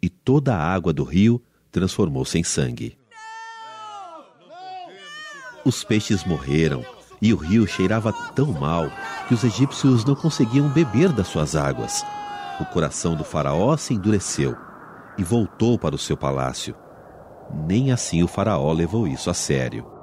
e 0.00 0.08
toda 0.08 0.54
a 0.54 0.72
água 0.72 0.92
do 0.92 1.02
rio 1.02 1.42
transformou-se 1.72 2.38
em 2.38 2.44
sangue. 2.44 2.96
Os 5.64 5.82
peixes 5.82 6.24
morreram 6.24 6.84
e 7.20 7.34
o 7.34 7.36
rio 7.36 7.66
cheirava 7.66 8.12
tão 8.36 8.52
mal 8.52 8.88
que 9.26 9.34
os 9.34 9.42
egípcios 9.42 10.04
não 10.04 10.14
conseguiam 10.14 10.68
beber 10.68 11.12
das 11.12 11.26
suas 11.26 11.56
águas. 11.56 12.04
O 12.60 12.64
coração 12.66 13.16
do 13.16 13.24
Faraó 13.24 13.76
se 13.76 13.94
endureceu 13.94 14.56
e 15.18 15.24
voltou 15.24 15.76
para 15.76 15.96
o 15.96 15.98
seu 15.98 16.16
palácio. 16.16 16.72
Nem 17.66 17.90
assim 17.90 18.22
o 18.22 18.28
Faraó 18.28 18.72
levou 18.72 19.08
isso 19.08 19.28
a 19.28 19.34
sério. 19.34 19.99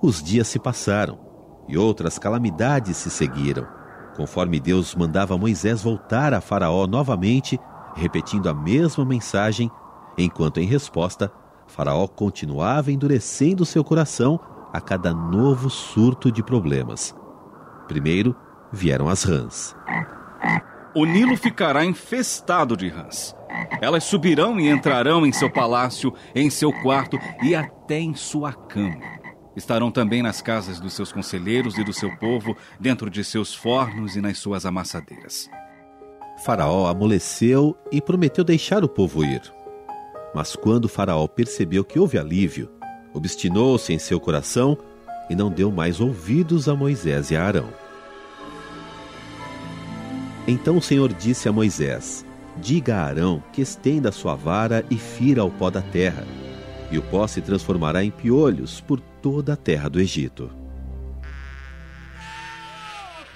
Os 0.00 0.22
dias 0.22 0.46
se 0.48 0.58
passaram 0.58 1.18
e 1.68 1.76
outras 1.76 2.18
calamidades 2.18 2.96
se 2.96 3.10
seguiram, 3.10 3.66
conforme 4.14 4.60
Deus 4.60 4.94
mandava 4.94 5.36
Moisés 5.38 5.82
voltar 5.82 6.34
a 6.34 6.40
Faraó 6.40 6.86
novamente, 6.86 7.58
repetindo 7.94 8.48
a 8.48 8.54
mesma 8.54 9.04
mensagem, 9.04 9.70
enquanto 10.16 10.60
em 10.60 10.66
resposta, 10.66 11.32
Faraó 11.66 12.06
continuava 12.06 12.92
endurecendo 12.92 13.64
seu 13.64 13.82
coração 13.82 14.38
a 14.72 14.80
cada 14.80 15.12
novo 15.12 15.68
surto 15.70 16.30
de 16.30 16.42
problemas. 16.42 17.14
Primeiro 17.88 18.36
vieram 18.72 19.08
as 19.08 19.22
rãs. 19.22 19.74
O 20.94 21.04
Nilo 21.04 21.36
ficará 21.36 21.84
infestado 21.84 22.76
de 22.76 22.88
rãs. 22.88 23.34
Elas 23.80 24.04
subirão 24.04 24.60
e 24.60 24.68
entrarão 24.68 25.26
em 25.26 25.32
seu 25.32 25.50
palácio, 25.50 26.12
em 26.34 26.50
seu 26.50 26.72
quarto 26.72 27.18
e 27.42 27.54
até 27.54 27.98
em 27.98 28.14
sua 28.14 28.52
cama. 28.52 29.15
Estarão 29.56 29.90
também 29.90 30.22
nas 30.22 30.42
casas 30.42 30.78
dos 30.78 30.92
seus 30.92 31.10
conselheiros 31.10 31.78
e 31.78 31.84
do 31.84 31.92
seu 31.92 32.14
povo, 32.18 32.56
dentro 32.78 33.08
de 33.08 33.24
seus 33.24 33.54
fornos 33.54 34.14
e 34.14 34.20
nas 34.20 34.38
suas 34.38 34.66
amassadeiras. 34.66 35.48
Faraó 36.44 36.86
amoleceu 36.86 37.76
e 37.90 38.00
prometeu 38.00 38.44
deixar 38.44 38.84
o 38.84 38.88
povo 38.88 39.24
ir. 39.24 39.40
Mas 40.34 40.54
quando 40.54 40.88
Faraó 40.88 41.26
percebeu 41.26 41.82
que 41.82 41.98
houve 41.98 42.18
alívio, 42.18 42.70
obstinou-se 43.14 43.92
em 43.92 43.98
seu 43.98 44.20
coração 44.20 44.76
e 45.30 45.34
não 45.34 45.50
deu 45.50 45.72
mais 45.72 46.00
ouvidos 46.00 46.68
a 46.68 46.74
Moisés 46.74 47.30
e 47.30 47.36
a 47.36 47.42
Arão. 47.42 47.68
Então 50.46 50.76
o 50.76 50.82
Senhor 50.82 51.12
disse 51.12 51.48
a 51.48 51.52
Moisés: 51.52 52.24
Diga 52.58 52.96
a 52.96 53.04
Arão 53.04 53.42
que 53.52 53.62
estenda 53.62 54.10
a 54.10 54.12
sua 54.12 54.34
vara 54.34 54.84
e 54.90 54.96
fira 54.96 55.42
o 55.42 55.50
pó 55.50 55.70
da 55.70 55.82
terra, 55.82 56.24
e 56.90 56.98
o 56.98 57.02
pó 57.02 57.26
se 57.26 57.40
transformará 57.40 58.04
em 58.04 58.10
piolhos 58.10 58.80
por 58.80 59.00
toda 59.26 59.54
a 59.54 59.56
terra 59.56 59.90
do 59.90 60.00
Egito. 60.00 60.48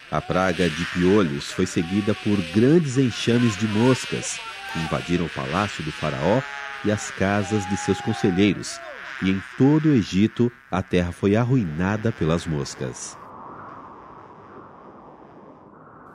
A 0.09 0.20
praga 0.20 0.70
de 0.70 0.85
piolhos 0.94 1.50
foi 1.50 1.66
seguida 1.66 2.14
por 2.14 2.37
grandes 2.54 2.97
enxames 2.97 3.56
de 3.56 3.66
moscas 3.66 4.38
que 4.73 4.78
invadiram 4.78 5.26
o 5.26 5.30
palácio 5.30 5.82
do 5.82 5.90
Faraó 5.90 6.40
e 6.85 6.92
as 6.92 7.11
casas 7.11 7.68
de 7.68 7.76
seus 7.76 8.00
conselheiros, 8.00 8.80
e 9.20 9.30
em 9.30 9.42
todo 9.59 9.87
o 9.87 9.92
Egito 9.92 10.49
a 10.70 10.80
terra 10.80 11.11
foi 11.11 11.35
arruinada 11.35 12.12
pelas 12.12 12.47
moscas. 12.47 13.18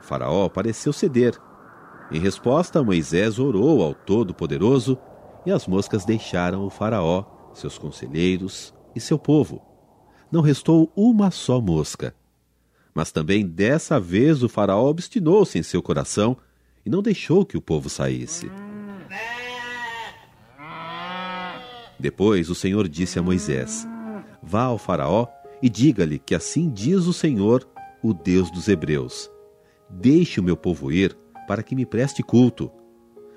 Faraó 0.00 0.48
pareceu 0.48 0.90
ceder. 0.90 1.38
Em 2.10 2.18
resposta, 2.18 2.82
Moisés 2.82 3.38
orou 3.38 3.82
ao 3.82 3.92
Todo-Poderoso 3.92 4.98
e 5.44 5.52
as 5.52 5.66
moscas 5.66 6.06
deixaram 6.06 6.64
o 6.64 6.70
Faraó, 6.70 7.26
seus 7.52 7.76
conselheiros 7.76 8.74
e 8.94 9.00
seu 9.00 9.18
povo. 9.18 9.65
Não 10.36 10.42
restou 10.42 10.92
uma 10.94 11.30
só 11.30 11.62
mosca. 11.62 12.14
Mas 12.94 13.10
também 13.10 13.46
dessa 13.46 13.98
vez 13.98 14.42
o 14.42 14.50
Faraó 14.50 14.86
obstinou-se 14.86 15.58
em 15.58 15.62
seu 15.62 15.82
coração 15.82 16.36
e 16.84 16.90
não 16.90 17.00
deixou 17.00 17.42
que 17.42 17.56
o 17.56 17.60
povo 17.62 17.88
saísse. 17.88 18.50
Depois 21.98 22.50
o 22.50 22.54
Senhor 22.54 22.86
disse 22.86 23.18
a 23.18 23.22
Moisés: 23.22 23.88
Vá 24.42 24.64
ao 24.64 24.76
Faraó 24.76 25.26
e 25.62 25.70
diga-lhe 25.70 26.18
que 26.18 26.34
assim 26.34 26.68
diz 26.68 27.06
o 27.06 27.14
Senhor, 27.14 27.66
o 28.02 28.12
Deus 28.12 28.50
dos 28.50 28.68
Hebreus: 28.68 29.30
Deixe 29.88 30.38
o 30.38 30.44
meu 30.44 30.54
povo 30.54 30.92
ir, 30.92 31.16
para 31.48 31.62
que 31.62 31.74
me 31.74 31.86
preste 31.86 32.22
culto. 32.22 32.70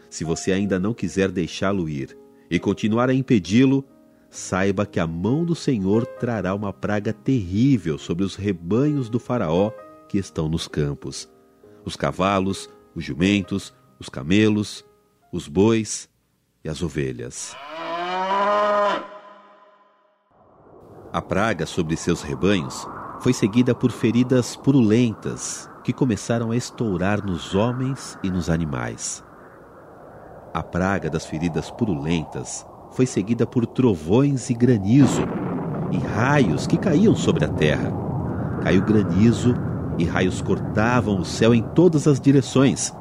Se 0.10 0.26
você 0.26 0.52
ainda 0.52 0.78
não 0.78 0.94
quiser 0.94 1.32
deixá-lo 1.32 1.88
ir 1.88 2.18
e 2.52 2.60
continuar 2.60 3.10
a 3.10 3.14
impedi-lo, 3.14 3.86
saiba 4.30 4.86
que 4.86 5.00
a 5.00 5.08
mão 5.08 5.44
do 5.44 5.56
Senhor 5.56 6.06
trará 6.06 6.54
uma 6.54 6.72
praga 6.72 7.12
terrível 7.12 7.98
sobre 7.98 8.24
os 8.24 8.36
rebanhos 8.36 9.10
do 9.10 9.20
Faraó 9.20 9.72
que 10.08 10.18
estão 10.18 10.48
nos 10.48 10.68
campos: 10.68 11.30
os 11.84 11.96
cavalos, 11.96 12.70
os 12.96 13.04
jumentos, 13.04 13.74
os 14.00 14.10
camelos, 14.10 14.86
os 15.32 15.48
bois 15.48 16.10
e 16.64 16.70
as 16.70 16.82
ovelhas. 16.82 17.56
A 21.12 21.22
praga 21.22 21.66
sobre 21.66 21.98
seus 21.98 22.22
rebanhos 22.22 22.88
foi 23.20 23.34
seguida 23.34 23.74
por 23.74 23.92
feridas 23.92 24.56
purulentas 24.56 25.68
que 25.84 25.92
começaram 25.92 26.52
a 26.52 26.56
estourar 26.56 27.26
nos 27.26 27.56
homens 27.56 28.18
e 28.22 28.30
nos 28.30 28.50
animais. 28.50 29.24
A 30.54 30.62
praga 30.62 31.10
das 31.10 31.26
feridas 31.26 31.72
purulentas 31.72 32.66
foi 33.00 33.06
seguida 33.06 33.48
por 33.48 33.66
trovões 33.66 34.50
e 34.50 34.54
granizo, 34.54 35.22
e 35.90 35.98
raios 35.98 36.68
que 36.68 36.78
caíam 36.78 37.16
sobre 37.16 37.46
a 37.46 37.48
terra. 37.48 37.94
Caiu 38.62 38.82
granizo 38.82 39.56
e 39.98 40.04
raios 40.04 40.42
cortavam 40.42 41.18
o 41.18 41.24
céu 41.24 41.56
em 41.56 41.62
todas 41.62 42.10
as 42.10 42.20
direções. 42.20 42.94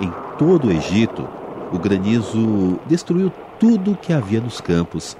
Em 0.00 0.08
todo 0.38 0.68
o 0.68 0.70
Egito, 0.70 1.28
o 1.72 1.78
granizo 1.80 2.78
destruiu 2.86 3.32
tudo 3.58 3.94
o 3.94 3.96
que 3.96 4.12
havia 4.12 4.40
nos 4.40 4.60
campos, 4.60 5.16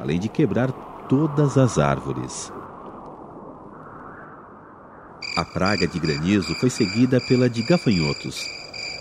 além 0.00 0.18
de 0.18 0.30
quebrar 0.30 0.72
todas 1.06 1.58
as 1.58 1.76
árvores. 1.76 2.50
A 5.36 5.44
praga 5.44 5.86
de 5.86 5.98
granizo 6.00 6.54
foi 6.54 6.70
seguida 6.70 7.20
pela 7.20 7.50
de 7.50 7.62
gafanhotos. 7.64 8.57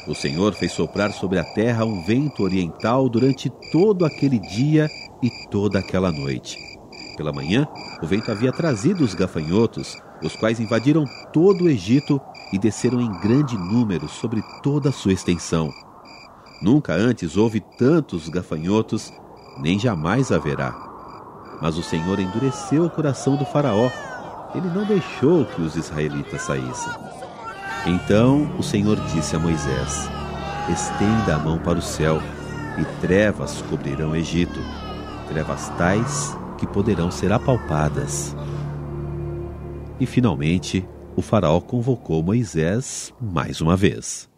O 0.08 0.16
Senhor 0.16 0.54
fez 0.54 0.72
soprar 0.72 1.12
sobre 1.12 1.38
a 1.38 1.44
terra 1.44 1.84
um 1.84 2.02
vento 2.02 2.42
oriental 2.42 3.10
durante 3.10 3.50
todo 3.72 4.06
aquele 4.06 4.40
dia 4.40 4.90
e 5.22 5.30
toda 5.50 5.80
aquela 5.80 6.12
noite. 6.12 6.58
Pela 7.18 7.34
manhã, 7.34 7.68
o 8.02 8.08
vento 8.08 8.32
havia 8.32 8.54
trazido 8.54 9.04
os 9.04 9.14
gafanhotos, 9.14 9.98
os 10.24 10.34
quais 10.36 10.62
invadiram 10.62 11.04
todo 11.34 11.66
o 11.66 11.70
Egito 11.70 12.22
e 12.54 12.58
desceram 12.58 13.02
em 13.02 13.12
grande 13.20 13.58
número 13.58 14.08
sobre 14.08 14.42
toda 14.64 14.90
a 14.90 14.94
sua 14.94 15.12
extensão. 15.12 15.70
Nunca 16.62 16.94
antes 16.94 17.36
houve 17.36 17.60
tantos 17.78 18.30
gafanhotos, 18.30 19.12
nem 19.60 19.78
jamais 19.78 20.32
haverá. 20.32 20.74
Mas 21.62 21.78
o 21.78 21.84
Senhor 21.84 22.20
endureceu 22.20 22.86
o 22.86 22.90
coração 22.90 23.36
do 23.36 23.46
Faraó. 23.46 23.90
Ele 24.56 24.70
não 24.70 24.86
deixou 24.86 25.44
que 25.46 25.62
os 25.62 25.76
israelitas 25.76 26.44
saíssem. 26.44 27.27
Então 27.88 28.54
o 28.58 28.64
Senhor 28.64 29.00
disse 29.14 29.34
a 29.34 29.40
Moisés: 29.40 30.10
Estenda 30.70 31.36
a 31.36 31.40
mão 31.40 31.58
para 31.58 31.80
o 31.80 31.82
céu, 31.82 32.22
e 32.78 32.84
trevas 33.00 33.62
cobrirão 33.70 34.12
o 34.12 34.16
Egito, 34.16 34.60
trevas 35.30 35.70
tais 35.78 36.38
que 36.58 36.68
poderão 36.68 37.10
ser 37.10 37.32
apalpadas. 37.32 38.36
E 40.02 40.06
finalmente, 40.06 40.86
o 41.16 41.22
Faraó 41.22 41.62
convocou 41.62 42.22
Moisés 42.22 43.14
mais 43.22 43.62
uma 43.62 43.78
vez. 43.78 44.30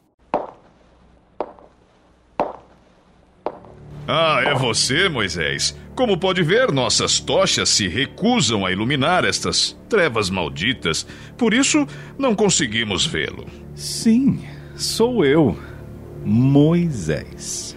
Ah, 4.08 4.42
é 4.46 4.54
você, 4.54 5.10
Moisés. 5.10 5.76
Como 6.00 6.18
pode 6.18 6.42
ver, 6.44 6.72
nossas 6.72 7.20
tochas 7.20 7.68
se 7.68 7.86
recusam 7.86 8.66
a 8.66 8.72
iluminar 8.72 9.26
estas 9.26 9.78
trevas 9.90 10.30
malditas. 10.30 11.06
Por 11.38 11.54
isso, 11.54 11.86
não 12.18 12.34
conseguimos 12.34 13.06
vê-lo. 13.06 13.46
Sim, 13.76 14.40
sou 14.78 15.26
eu, 15.26 15.60
Moisés. 16.24 17.76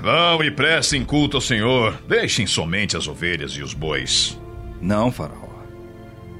Vão 0.00 0.42
e 0.42 0.50
prestem 0.50 1.04
culto 1.04 1.36
ao 1.36 1.42
Senhor. 1.42 2.00
Deixem 2.08 2.46
somente 2.46 2.96
as 2.96 3.06
ovelhas 3.06 3.52
e 3.52 3.62
os 3.62 3.74
bois. 3.74 4.40
Não, 4.80 5.12
Faraó. 5.12 5.50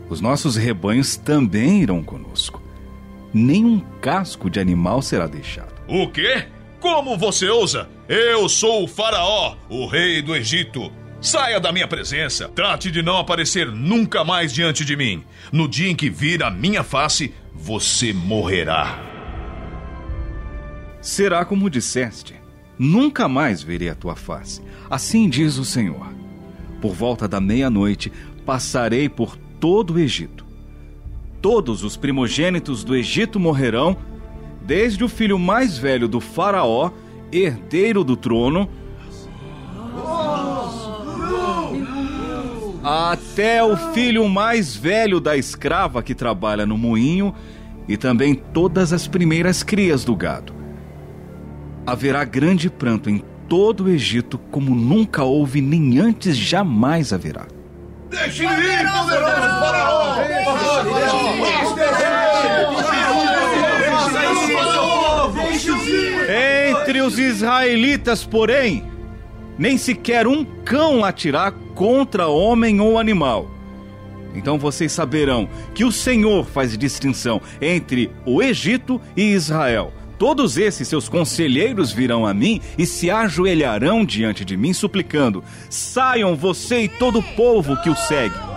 Os 0.09 0.23
nossos 0.23 0.57
rebanhos 0.57 1.15
também 1.15 1.83
irão 1.83 2.03
conosco. 2.03 2.63
Nenhum 3.35 3.81
casco 4.01 4.49
de 4.49 4.61
animal 4.61 5.03
será 5.03 5.27
deixado. 5.27 5.75
O 5.87 6.09
quê? 6.09 6.47
Como 6.81 7.19
você 7.19 7.47
ousa? 7.47 7.91
Eu 8.09 8.49
sou 8.49 8.85
o 8.85 8.89
Faraó, 8.89 9.55
o 9.69 9.87
rei 9.87 10.23
do 10.23 10.35
Egito. 10.35 10.91
Saia 11.21 11.61
da 11.61 11.71
minha 11.71 11.87
presença. 11.87 12.49
Trate 12.49 12.91
de 12.91 13.03
não 13.03 13.19
aparecer 13.19 13.71
nunca 13.71 14.25
mais 14.25 14.51
diante 14.51 14.83
de 14.83 14.97
mim. 14.97 15.23
No 15.53 15.69
dia 15.69 15.91
em 15.91 15.95
que 15.95 16.09
vir 16.09 16.43
a 16.43 16.51
minha 16.51 16.83
face, 16.83 17.35
você 17.55 18.15
morrerá. 18.15 18.99
Será 21.03 21.45
como 21.45 21.69
disseste: 21.69 22.35
Nunca 22.79 23.29
mais 23.29 23.63
verei 23.63 23.91
a 23.91 23.95
tua 23.95 24.17
face. 24.17 24.63
Assim 24.89 25.29
diz 25.29 25.59
o 25.59 25.67
Senhor. 25.67 26.07
Por 26.81 26.95
volta 26.95 27.29
da 27.29 27.43
meia-noite, 27.43 28.11
passarei 28.47 29.07
por 29.07 29.37
todo 29.37 29.95
o 29.95 29.99
Egito. 29.99 30.47
Todos 31.43 31.85
os 31.85 31.95
primogênitos 31.99 32.83
do 32.83 32.97
Egito 32.97 33.39
morrerão 33.39 33.99
desde 34.71 35.03
o 35.03 35.09
filho 35.09 35.37
mais 35.37 35.77
velho 35.77 36.07
do 36.07 36.21
Faraó, 36.21 36.93
herdeiro 37.33 38.05
do 38.05 38.17
trono, 38.17 38.71
até 42.85 43.65
o 43.65 43.77
filho 43.93 44.29
mais 44.29 44.77
velho 44.77 45.19
da 45.19 45.37
escrava 45.37 46.05
que 46.05 46.15
trabalha 46.15 46.65
no 46.65 46.79
moinho 46.79 47.35
e 47.89 47.97
também 47.97 48.33
todas 48.33 48.93
as 48.93 49.09
primeiras 49.09 49.65
crias 49.65 50.05
do 50.05 50.15
gado. 50.15 50.55
Haverá 51.85 52.23
grande 52.23 52.71
pranto 52.71 53.11
em 53.11 53.25
todo 53.49 53.87
o 53.87 53.89
Egito, 53.89 54.39
como 54.39 54.73
nunca 54.73 55.25
houve 55.25 55.61
nem 55.61 55.99
antes 55.99 56.37
jamais 56.37 57.13
haverá. 57.13 57.49
Deixe 58.09 58.45
ir, 58.45 58.49
poderoso 58.49 59.35
faraó! 59.35 60.50
Entre 66.91 67.03
os 67.03 67.21
israelitas, 67.21 68.25
porém, 68.25 68.83
nem 69.57 69.79
sequer 69.79 70.27
um 70.27 70.45
cão 70.45 71.05
atirar 71.05 71.53
contra 71.73 72.27
homem 72.27 72.81
ou 72.81 72.99
animal. 72.99 73.49
Então 74.35 74.59
vocês 74.59 74.91
saberão 74.91 75.49
que 75.73 75.85
o 75.85 75.93
Senhor 75.93 76.45
faz 76.45 76.77
distinção 76.77 77.41
entre 77.63 78.11
o 78.27 78.43
Egito 78.43 79.01
e 79.17 79.23
Israel. 79.23 79.93
Todos 80.19 80.59
esses 80.59 80.89
seus 80.89 81.09
conselheiros 81.09 81.93
virão 81.93 82.27
a 82.27 82.35
mim 82.35 82.61
e 82.77 82.85
se 82.85 83.09
ajoelharão 83.09 84.05
diante 84.05 84.45
de 84.45 84.57
mim, 84.57 84.73
suplicando: 84.73 85.45
Saiam 85.69 86.35
você 86.35 86.81
e 86.81 86.89
todo 86.89 87.21
o 87.21 87.23
povo 87.23 87.81
que 87.83 87.89
o 87.89 87.95
segue. 87.95 88.50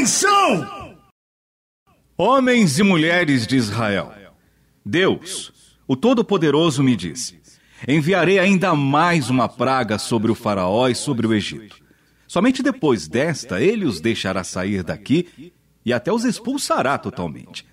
Atenção! 0.00 0.96
Homens 2.16 2.78
e 2.78 2.82
mulheres 2.82 3.46
de 3.46 3.56
Israel, 3.56 4.14
Deus, 4.84 5.52
o 5.86 5.94
Todo-Poderoso, 5.94 6.82
me 6.82 6.96
disse: 6.96 7.38
Enviarei 7.86 8.38
ainda 8.38 8.74
mais 8.74 9.28
uma 9.28 9.46
praga 9.46 9.98
sobre 9.98 10.32
o 10.32 10.34
Faraó 10.34 10.88
e 10.88 10.94
sobre 10.94 11.26
o 11.26 11.34
Egito. 11.34 11.76
Somente 12.26 12.62
depois 12.62 13.08
desta, 13.08 13.60
ele 13.60 13.84
os 13.84 14.00
deixará 14.00 14.42
sair 14.42 14.82
daqui 14.82 15.52
e 15.84 15.92
até 15.92 16.10
os 16.10 16.24
expulsará 16.24 16.96
totalmente. 16.96 17.66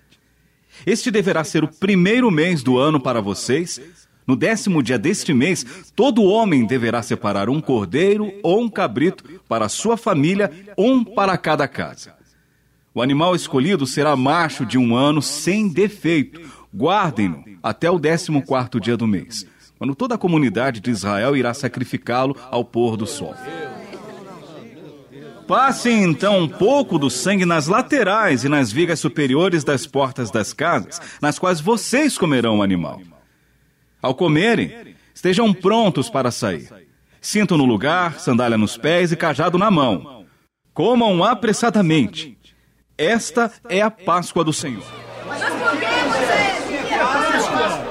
Este 0.84 1.10
deverá 1.10 1.44
ser 1.44 1.64
o 1.64 1.68
primeiro 1.68 2.30
mês 2.30 2.62
do 2.62 2.76
ano 2.76 3.00
para 3.00 3.22
vocês. 3.22 3.80
No 4.26 4.36
décimo 4.36 4.82
dia 4.82 4.98
deste 4.98 5.32
mês, 5.32 5.64
todo 5.96 6.22
homem 6.22 6.66
deverá 6.66 7.02
separar 7.02 7.48
um 7.48 7.62
cordeiro 7.62 8.30
ou 8.42 8.60
um 8.60 8.68
cabrito 8.68 9.24
para 9.48 9.70
sua 9.70 9.96
família, 9.96 10.52
um 10.76 11.02
para 11.02 11.38
cada 11.38 11.66
casa. 11.66 12.17
O 12.98 13.02
animal 13.02 13.36
escolhido 13.36 13.86
será 13.86 14.16
macho 14.16 14.66
de 14.66 14.76
um 14.76 14.96
ano 14.96 15.22
sem 15.22 15.68
defeito. 15.68 16.40
Guardem-no 16.74 17.44
até 17.62 17.88
o 17.88 17.96
décimo 17.96 18.42
quarto 18.44 18.80
dia 18.80 18.96
do 18.96 19.06
mês, 19.06 19.46
quando 19.78 19.94
toda 19.94 20.16
a 20.16 20.18
comunidade 20.18 20.80
de 20.80 20.90
Israel 20.90 21.36
irá 21.36 21.54
sacrificá-lo 21.54 22.36
ao 22.50 22.64
pôr 22.64 22.96
do 22.96 23.06
sol. 23.06 23.36
Passem 25.46 26.02
então 26.02 26.40
um 26.40 26.48
pouco 26.48 26.98
do 26.98 27.08
sangue 27.08 27.44
nas 27.44 27.68
laterais 27.68 28.42
e 28.42 28.48
nas 28.48 28.72
vigas 28.72 28.98
superiores 28.98 29.62
das 29.62 29.86
portas 29.86 30.28
das 30.32 30.52
casas, 30.52 31.00
nas 31.22 31.38
quais 31.38 31.60
vocês 31.60 32.18
comerão 32.18 32.58
o 32.58 32.62
animal. 32.64 33.00
Ao 34.02 34.12
comerem, 34.12 34.96
estejam 35.14 35.54
prontos 35.54 36.10
para 36.10 36.32
sair. 36.32 36.68
Cinto 37.20 37.56
no 37.56 37.64
lugar, 37.64 38.18
sandália 38.18 38.58
nos 38.58 38.76
pés 38.76 39.12
e 39.12 39.16
cajado 39.16 39.56
na 39.56 39.70
mão. 39.70 40.24
Comam 40.74 41.22
apressadamente. 41.22 42.37
Esta 42.98 43.52
é 43.68 43.80
a 43.80 43.92
Páscoa 43.92 44.42
do 44.42 44.52
Senhor. 44.52 44.84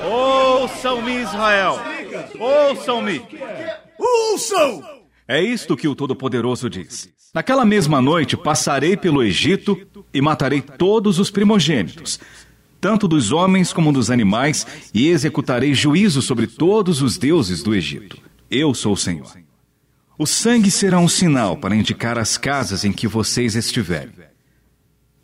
Ouçam-me, 0.05 1.21
Israel! 1.21 1.79
Ouçam-me! 2.37 3.21
Ouçam! 3.97 4.83
É 5.25 5.41
isto 5.41 5.77
que 5.77 5.87
o 5.87 5.95
Todo-Poderoso 5.95 6.69
diz. 6.69 7.09
Naquela 7.33 7.63
mesma 7.63 8.01
noite 8.01 8.35
passarei 8.35 8.97
pelo 8.97 9.23
Egito 9.23 9.79
e 10.13 10.19
matarei 10.19 10.61
todos 10.61 11.19
os 11.19 11.31
primogênitos, 11.31 12.19
tanto 12.81 13.07
dos 13.07 13.31
homens 13.31 13.71
como 13.71 13.93
dos 13.93 14.11
animais, 14.11 14.67
e 14.93 15.07
executarei 15.07 15.73
juízo 15.73 16.21
sobre 16.21 16.47
todos 16.47 17.01
os 17.01 17.17
deuses 17.17 17.63
do 17.63 17.73
Egito. 17.73 18.17
Eu 18.51 18.73
sou 18.73 18.91
o 18.91 18.97
Senhor. 18.97 19.31
O 20.17 20.25
sangue 20.25 20.69
será 20.69 20.99
um 20.99 21.07
sinal 21.07 21.55
para 21.55 21.75
indicar 21.75 22.17
as 22.17 22.37
casas 22.37 22.83
em 22.83 22.91
que 22.91 23.07
vocês 23.07 23.55
estiverem. 23.55 24.11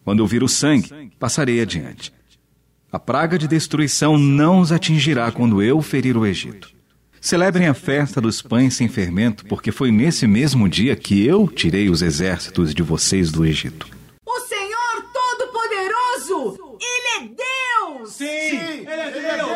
Quando 0.03 0.19
eu 0.19 0.27
vir 0.27 0.43
o 0.43 0.47
sangue, 0.47 1.11
passarei 1.17 1.61
adiante. 1.61 2.13
A 2.91 2.99
praga 2.99 3.37
de 3.39 3.47
destruição 3.47 4.17
não 4.17 4.59
os 4.59 4.71
atingirá 4.71 5.31
quando 5.31 5.63
eu 5.63 5.81
ferir 5.81 6.15
o 6.17 6.25
Egito. 6.25 6.71
Celebrem 7.19 7.67
a 7.67 7.73
festa 7.73 8.19
dos 8.19 8.41
pães 8.41 8.75
sem 8.75 8.89
fermento, 8.89 9.45
porque 9.45 9.71
foi 9.71 9.91
nesse 9.91 10.27
mesmo 10.27 10.67
dia 10.67 10.95
que 10.95 11.25
eu 11.25 11.47
tirei 11.47 11.89
os 11.89 12.01
exércitos 12.01 12.73
de 12.73 12.83
vocês 12.83 13.31
do 13.31 13.45
Egito. 13.45 13.87
O 14.25 14.39
Senhor 14.41 15.05
Todo-Poderoso, 15.13 16.77
Ele 16.81 17.07
é 17.17 17.29
Deus! 17.29 18.13
Sim, 18.13 18.25
Sim 18.25 18.85
Ele 18.85 19.01
é 19.01 19.11
Deus! 19.11 19.53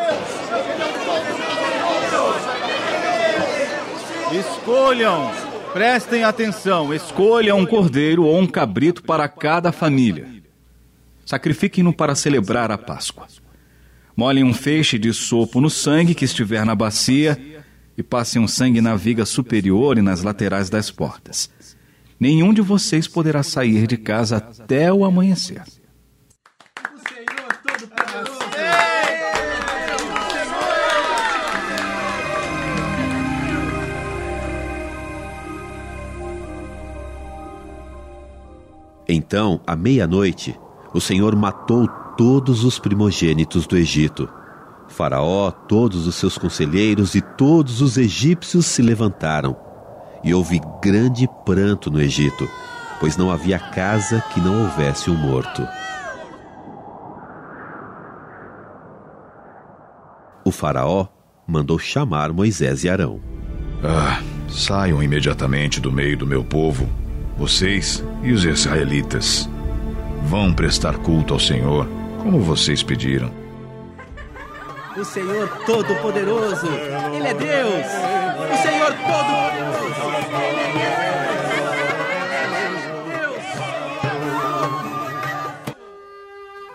Escolham, 4.32 5.30
prestem 5.72 6.24
atenção, 6.24 6.92
escolham 6.92 7.58
um 7.58 7.66
cordeiro 7.66 8.24
ou 8.24 8.38
um 8.38 8.46
cabrito 8.46 9.02
para 9.02 9.28
cada 9.28 9.72
família. 9.72 10.26
Sacrifiquem-no 11.24 11.92
para 11.92 12.14
celebrar 12.14 12.70
a 12.70 12.78
Páscoa. 12.78 13.26
Molhem 14.16 14.44
um 14.44 14.54
feixe 14.54 14.98
de 14.98 15.12
sopo 15.12 15.60
no 15.60 15.70
sangue 15.70 16.14
que 16.14 16.24
estiver 16.24 16.64
na 16.64 16.74
bacia 16.74 17.38
e 17.96 18.02
passem 18.02 18.40
um 18.40 18.48
sangue 18.48 18.80
na 18.80 18.96
viga 18.96 19.24
superior 19.24 19.98
e 19.98 20.02
nas 20.02 20.22
laterais 20.22 20.70
das 20.70 20.90
portas. 20.90 21.50
Nenhum 22.18 22.52
de 22.52 22.60
vocês 22.60 23.06
poderá 23.06 23.42
sair 23.42 23.86
de 23.86 23.96
casa 23.96 24.38
até 24.38 24.92
o 24.92 25.04
amanhecer. 25.04 25.62
Então, 39.08 39.60
à 39.66 39.74
meia-noite, 39.74 40.58
o 40.92 41.00
Senhor 41.00 41.34
matou 41.34 41.88
todos 42.16 42.62
os 42.62 42.78
primogênitos 42.78 43.66
do 43.66 43.76
Egito. 43.76 44.28
Faraó, 44.86 45.50
todos 45.50 46.06
os 46.06 46.14
seus 46.14 46.36
conselheiros 46.36 47.14
e 47.14 47.20
todos 47.22 47.80
os 47.80 47.96
egípcios 47.96 48.66
se 48.66 48.82
levantaram. 48.82 49.56
E 50.22 50.34
houve 50.34 50.60
grande 50.82 51.26
pranto 51.46 51.90
no 51.90 52.00
Egito, 52.00 52.46
pois 53.00 53.16
não 53.16 53.30
havia 53.30 53.58
casa 53.58 54.20
que 54.34 54.40
não 54.40 54.64
houvesse 54.64 55.10
um 55.10 55.14
morto. 55.14 55.66
O 60.44 60.50
Faraó 60.50 61.06
mandou 61.46 61.78
chamar 61.78 62.32
Moisés 62.32 62.84
e 62.84 62.90
Arão. 62.90 63.20
Ah, 63.82 64.20
saiam 64.48 65.02
imediatamente 65.02 65.80
do 65.80 65.92
meio 65.92 66.16
do 66.16 66.26
meu 66.26 66.42
povo, 66.42 66.88
vocês 67.38 68.04
e 68.24 68.32
os 68.32 68.44
israelitas. 68.44 69.48
Vão 70.24 70.52
prestar 70.52 70.98
culto 70.98 71.32
ao 71.32 71.40
Senhor 71.40 71.88
como 72.20 72.40
vocês 72.40 72.82
pediram. 72.82 73.30
O 74.96 75.04
Senhor 75.04 75.48
Todo-Poderoso, 75.64 76.66
Ele 77.14 77.28
é 77.28 77.34
Deus! 77.34 77.86
O 78.52 78.62
Senhor 78.62 78.88
Todo-Poderoso, 78.88 79.78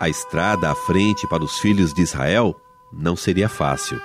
A 0.00 0.08
estrada 0.08 0.70
à 0.70 0.74
frente 0.74 1.26
para 1.28 1.42
os 1.42 1.58
filhos 1.58 1.94
de 1.94 2.02
Israel 2.02 2.54
não 2.92 3.16
seria 3.16 3.48
fácil. 3.48 3.98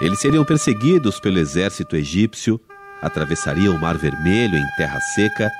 Eles 0.00 0.20
seriam 0.20 0.44
perseguidos 0.44 1.18
pelo 1.18 1.38
exército 1.38 1.96
egípcio, 1.96 2.60
atravessariam 3.00 3.74
o 3.74 3.80
Mar 3.80 3.96
Vermelho 3.96 4.56
em 4.56 4.66
terra 4.76 5.00
seca 5.14 5.50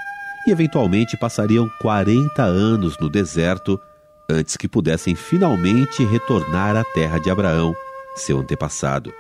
e 0.47 0.51
eventualmente 0.51 1.17
passariam 1.17 1.69
40 1.81 2.43
anos 2.43 2.99
no 2.99 3.09
deserto 3.09 3.81
antes 4.29 4.57
que 4.57 4.69
pudessem 4.69 5.15
finalmente 5.15 6.05
retornar 6.05 6.77
à 6.77 6.85
terra 6.85 7.19
de 7.19 7.31
Abraão, 7.31 7.75
seu 8.17 8.39
antepassado. 8.39 9.13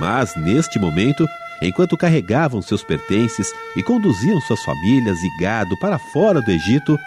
Mas, 0.00 0.34
neste 0.36 0.78
momento, 0.78 1.26
enquanto 1.60 1.96
carregavam 1.96 2.62
seus 2.62 2.82
pertences 2.82 3.52
e 3.76 3.82
conduziam 3.82 4.40
suas 4.40 4.62
famílias 4.64 5.18
e 5.22 5.42
gado 5.42 5.78
para 5.78 5.98
fora 5.98 6.40
do 6.40 6.50
Egito, 6.50 6.98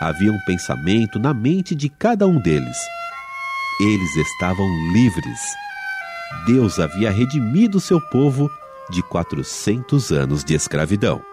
havia 0.00 0.32
um 0.32 0.40
pensamento 0.40 1.18
na 1.18 1.32
mente 1.32 1.74
de 1.74 1.88
cada 1.88 2.26
um 2.26 2.38
deles. 2.38 2.76
Eles 3.80 4.16
estavam 4.16 4.68
livres. 4.92 5.40
Deus 6.46 6.78
havia 6.78 7.10
redimido 7.10 7.80
seu 7.80 8.00
povo 8.00 8.50
de 8.90 9.02
400 9.02 10.10
anos 10.10 10.44
de 10.44 10.54
escravidão. 10.54 11.31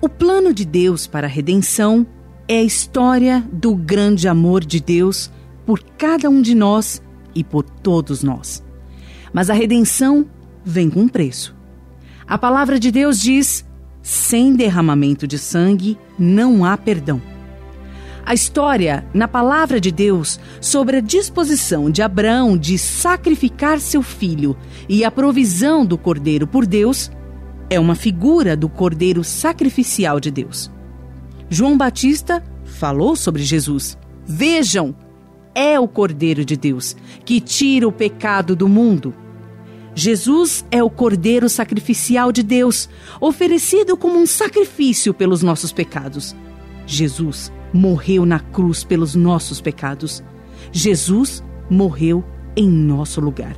O 0.00 0.08
plano 0.08 0.54
de 0.54 0.64
Deus 0.64 1.08
para 1.08 1.26
a 1.26 1.30
redenção 1.30 2.06
é 2.46 2.58
a 2.58 2.62
história 2.62 3.44
do 3.52 3.74
grande 3.74 4.28
amor 4.28 4.64
de 4.64 4.78
Deus 4.78 5.28
por 5.66 5.82
cada 5.98 6.30
um 6.30 6.40
de 6.40 6.54
nós 6.54 7.02
e 7.34 7.42
por 7.42 7.64
todos 7.64 8.22
nós. 8.22 8.62
Mas 9.32 9.50
a 9.50 9.54
redenção 9.54 10.24
vem 10.64 10.88
com 10.88 11.00
um 11.00 11.08
preço. 11.08 11.52
A 12.28 12.38
palavra 12.38 12.78
de 12.78 12.92
Deus 12.92 13.20
diz: 13.20 13.66
sem 14.00 14.54
derramamento 14.54 15.26
de 15.26 15.36
sangue 15.36 15.98
não 16.16 16.64
há 16.64 16.76
perdão. 16.76 17.20
A 18.24 18.34
história, 18.34 19.04
na 19.12 19.26
palavra 19.26 19.80
de 19.80 19.90
Deus, 19.90 20.38
sobre 20.60 20.98
a 20.98 21.00
disposição 21.00 21.90
de 21.90 22.02
Abraão 22.02 22.56
de 22.56 22.78
sacrificar 22.78 23.80
seu 23.80 24.02
filho 24.02 24.56
e 24.88 25.04
a 25.04 25.10
provisão 25.10 25.84
do 25.84 25.98
cordeiro 25.98 26.46
por 26.46 26.66
Deus, 26.66 27.10
é 27.70 27.78
uma 27.78 27.94
figura 27.94 28.56
do 28.56 28.68
Cordeiro 28.68 29.22
sacrificial 29.22 30.18
de 30.18 30.30
Deus. 30.30 30.70
João 31.50 31.76
Batista 31.76 32.42
falou 32.64 33.16
sobre 33.16 33.42
Jesus. 33.42 33.96
Vejam, 34.24 34.94
é 35.54 35.78
o 35.78 35.88
Cordeiro 35.88 36.44
de 36.44 36.56
Deus 36.56 36.96
que 37.24 37.40
tira 37.40 37.86
o 37.86 37.92
pecado 37.92 38.54
do 38.54 38.68
mundo. 38.68 39.14
Jesus 39.94 40.64
é 40.70 40.82
o 40.82 40.88
Cordeiro 40.88 41.48
sacrificial 41.48 42.30
de 42.30 42.42
Deus, 42.42 42.88
oferecido 43.20 43.96
como 43.96 44.18
um 44.18 44.26
sacrifício 44.26 45.12
pelos 45.12 45.42
nossos 45.42 45.72
pecados. 45.72 46.36
Jesus 46.86 47.52
morreu 47.72 48.24
na 48.24 48.38
cruz 48.38 48.84
pelos 48.84 49.14
nossos 49.14 49.60
pecados. 49.60 50.22
Jesus 50.70 51.42
morreu 51.68 52.24
em 52.56 52.68
nosso 52.68 53.20
lugar. 53.20 53.56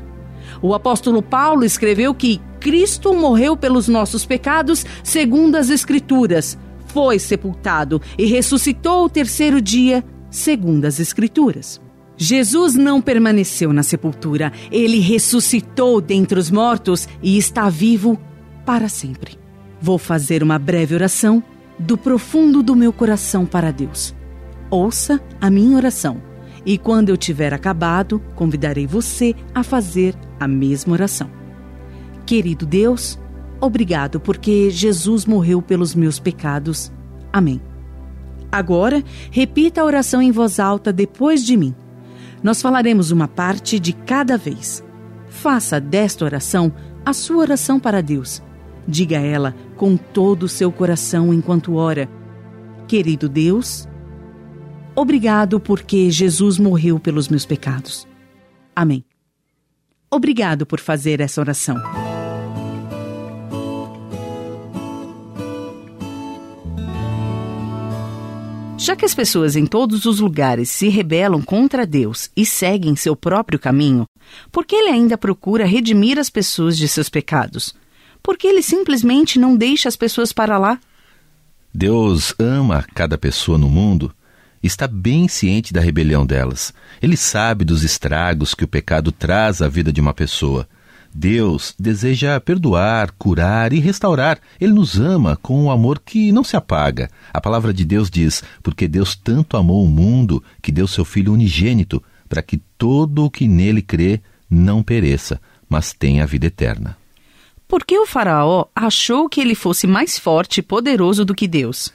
O 0.62 0.75
apóstolo 0.75 1.23
Paulo 1.23 1.64
escreveu 1.64 2.14
que 2.14 2.40
Cristo 2.61 3.14
morreu 3.14 3.57
pelos 3.57 3.88
nossos 3.88 4.25
pecados, 4.27 4.85
segundo 5.03 5.57
as 5.57 5.70
Escrituras, 5.70 6.59
foi 6.87 7.18
sepultado 7.18 8.01
e 8.18 8.27
ressuscitou 8.27 9.05
o 9.05 9.09
terceiro 9.09 9.61
dia, 9.61 10.05
segundo 10.31 10.85
as 10.85 11.01
Escrituras. 11.01 11.81
Jesus 12.16 12.75
não 12.75 13.01
permaneceu 13.01 13.73
na 13.73 13.83
sepultura, 13.83 14.53
ele 14.70 15.01
ressuscitou 15.01 16.01
dentre 16.01 16.38
os 16.38 16.51
mortos 16.51 17.09
e 17.23 17.38
está 17.38 17.70
vivo 17.70 18.20
para 18.66 18.88
sempre. 18.88 19.38
Vou 19.81 19.96
fazer 19.96 20.42
uma 20.42 20.59
breve 20.59 20.94
oração 20.94 21.42
do 21.79 21.96
profundo 21.96 22.62
do 22.62 22.77
meu 22.77 22.92
coração 22.92 23.46
para 23.46 23.70
Deus. 23.70 24.14
Ouça 24.70 25.18
a 25.40 25.49
minha 25.49 25.77
oração 25.77 26.20
e 26.64 26.77
quando 26.77 27.09
eu 27.09 27.16
tiver 27.16 27.55
acabado, 27.55 28.23
convidarei 28.35 28.87
você 28.87 29.35
a 29.55 29.62
fazer 29.62 30.14
a 30.38 30.46
mesma 30.46 30.92
oração. 30.92 31.39
Querido 32.31 32.64
Deus, 32.64 33.19
obrigado 33.61 34.21
porque 34.21 34.71
Jesus 34.71 35.27
morreu 35.27 35.61
pelos 35.61 35.97
meus 35.97 36.21
pecados. 36.21 36.93
Amém. 37.33 37.61
Agora, 38.53 39.03
repita 39.33 39.81
a 39.81 39.85
oração 39.85 40.23
em 40.23 40.31
voz 40.31 40.61
alta 40.61 40.93
depois 40.93 41.45
de 41.45 41.57
mim. 41.57 41.75
Nós 42.40 42.62
falaremos 42.62 43.11
uma 43.11 43.27
parte 43.27 43.81
de 43.81 43.93
cada 43.93 44.38
vez. 44.38 44.81
Faça 45.29 45.81
desta 45.81 46.25
oração 46.25 46.73
a 47.05 47.12
sua 47.12 47.38
oração 47.38 47.81
para 47.81 48.01
Deus. 48.01 48.40
Diga 48.87 49.19
ela 49.19 49.53
com 49.77 49.97
todo 49.97 50.45
o 50.45 50.49
seu 50.49 50.71
coração 50.71 51.35
enquanto 51.35 51.75
ora. 51.75 52.09
Querido 52.87 53.29
Deus, 53.29 53.88
obrigado 54.95 55.59
porque 55.59 56.12
Jesus 56.12 56.59
morreu 56.59 57.01
pelos 57.01 57.29
meus 57.29 57.45
pecados. 57.45 58.07
Amém. 58.77 59.05
Obrigado 60.09 60.64
por 60.64 60.79
fazer 60.79 61.21
essa 61.21 61.40
oração. 61.40 61.75
Já 68.81 68.97
que 68.97 69.05
as 69.05 69.14
pessoas 69.14 69.57
em 69.57 69.66
todos 69.66 70.07
os 70.07 70.21
lugares 70.21 70.71
se 70.71 70.88
rebelam 70.88 71.43
contra 71.43 71.85
Deus 71.87 72.31
e 72.35 72.47
seguem 72.47 72.97
seu 72.97 73.14
próprio 73.14 73.59
caminho, 73.59 74.07
por 74.51 74.64
que 74.64 74.75
ele 74.75 74.88
ainda 74.88 75.19
procura 75.19 75.66
redimir 75.66 76.19
as 76.19 76.31
pessoas 76.31 76.79
de 76.79 76.88
seus 76.88 77.11
pecados? 77.11 77.75
Por 78.23 78.38
que 78.38 78.47
ele 78.47 78.62
simplesmente 78.62 79.38
não 79.38 79.55
deixa 79.55 79.87
as 79.87 79.97
pessoas 79.97 80.33
para 80.33 80.57
lá? 80.57 80.81
Deus 81.75 82.35
ama 82.38 82.83
cada 82.95 83.19
pessoa 83.19 83.59
no 83.59 83.69
mundo 83.69 84.11
está 84.62 84.87
bem 84.87 85.29
ciente 85.29 85.75
da 85.75 85.81
rebelião 85.81 86.25
delas. 86.25 86.73
Ele 87.03 87.19
sabe 87.19 87.66
dos 87.66 87.83
estragos 87.83 88.55
que 88.55 88.64
o 88.64 88.69
pecado 88.69 89.12
traz 89.12 89.61
à 89.61 89.69
vida 89.69 89.93
de 89.93 90.01
uma 90.01 90.14
pessoa. 90.14 90.66
Deus 91.12 91.75
deseja 91.79 92.40
perdoar, 92.40 93.12
curar 93.18 93.73
e 93.73 93.81
restaurar. 93.81 94.38
Ele 94.61 94.73
nos 94.73 94.99
ama 94.99 95.37
com 95.42 95.64
um 95.64 95.70
amor 95.70 96.01
que 96.05 96.31
não 96.31 96.44
se 96.44 96.57
apaga. 96.57 97.11
A 97.33 97.40
palavra 97.40 97.73
de 97.75 97.85
Deus 97.85 98.09
diz: 98.09 98.42
Porque 98.62 98.87
Deus 98.87 99.16
tanto 99.16 99.57
amou 99.57 99.85
o 99.85 99.88
mundo 99.88 100.42
que 100.62 100.70
deu 100.70 100.87
seu 100.87 101.05
Filho 101.05 101.33
unigênito, 101.33 102.03
para 102.29 102.42
que 102.42 102.59
todo 102.79 103.25
o 103.25 103.31
que 103.31 103.49
nele 103.49 103.83
crê 103.83 104.20
não 104.49 104.83
pereça, 104.83 105.40
mas 105.68 105.92
tenha 105.92 106.23
a 106.23 106.27
vida 106.27 106.46
eterna. 106.46 106.96
Por 107.66 107.85
que 107.85 107.99
o 107.99 108.07
Faraó 108.07 108.66
achou 108.75 109.29
que 109.29 109.40
ele 109.40 109.55
fosse 109.55 109.87
mais 109.87 110.18
forte 110.18 110.59
e 110.59 110.62
poderoso 110.62 111.25
do 111.25 111.35
que 111.35 111.46
Deus? 111.46 111.92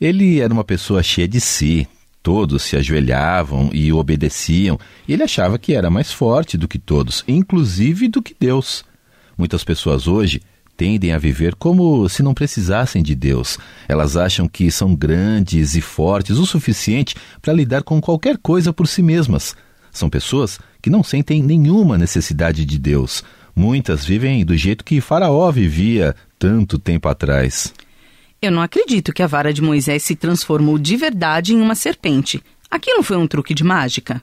Ele 0.00 0.40
era 0.40 0.52
uma 0.52 0.64
pessoa 0.64 1.02
cheia 1.02 1.28
de 1.28 1.40
si, 1.40 1.86
todos 2.28 2.62
se 2.64 2.76
ajoelhavam 2.76 3.70
e 3.72 3.90
obedeciam, 3.90 4.78
ele 5.08 5.22
achava 5.22 5.58
que 5.58 5.72
era 5.72 5.88
mais 5.88 6.12
forte 6.12 6.58
do 6.58 6.68
que 6.68 6.78
todos, 6.78 7.24
inclusive 7.26 8.06
do 8.06 8.20
que 8.20 8.36
Deus. 8.38 8.84
Muitas 9.38 9.64
pessoas 9.64 10.06
hoje 10.06 10.42
tendem 10.76 11.12
a 11.12 11.18
viver 11.18 11.54
como 11.54 12.06
se 12.06 12.22
não 12.22 12.34
precisassem 12.34 13.02
de 13.02 13.14
Deus. 13.14 13.58
Elas 13.88 14.14
acham 14.14 14.46
que 14.46 14.70
são 14.70 14.94
grandes 14.94 15.74
e 15.74 15.80
fortes 15.80 16.36
o 16.36 16.44
suficiente 16.44 17.16
para 17.40 17.54
lidar 17.54 17.82
com 17.82 17.98
qualquer 17.98 18.36
coisa 18.36 18.74
por 18.74 18.86
si 18.86 19.00
mesmas. 19.00 19.56
São 19.90 20.10
pessoas 20.10 20.60
que 20.82 20.90
não 20.90 21.02
sentem 21.02 21.42
nenhuma 21.42 21.96
necessidade 21.96 22.66
de 22.66 22.78
Deus. 22.78 23.24
Muitas 23.56 24.04
vivem 24.04 24.44
do 24.44 24.54
jeito 24.54 24.84
que 24.84 25.00
Faraó 25.00 25.50
vivia 25.50 26.14
tanto 26.38 26.78
tempo 26.78 27.08
atrás. 27.08 27.72
Eu 28.40 28.52
não 28.52 28.62
acredito 28.62 29.12
que 29.12 29.20
a 29.20 29.26
vara 29.26 29.52
de 29.52 29.60
Moisés 29.60 30.04
se 30.04 30.14
transformou 30.14 30.78
de 30.78 30.96
verdade 30.96 31.54
em 31.54 31.60
uma 31.60 31.74
serpente. 31.74 32.40
Aquilo 32.70 33.02
foi 33.02 33.16
um 33.16 33.26
truque 33.26 33.52
de 33.52 33.64
mágica? 33.64 34.22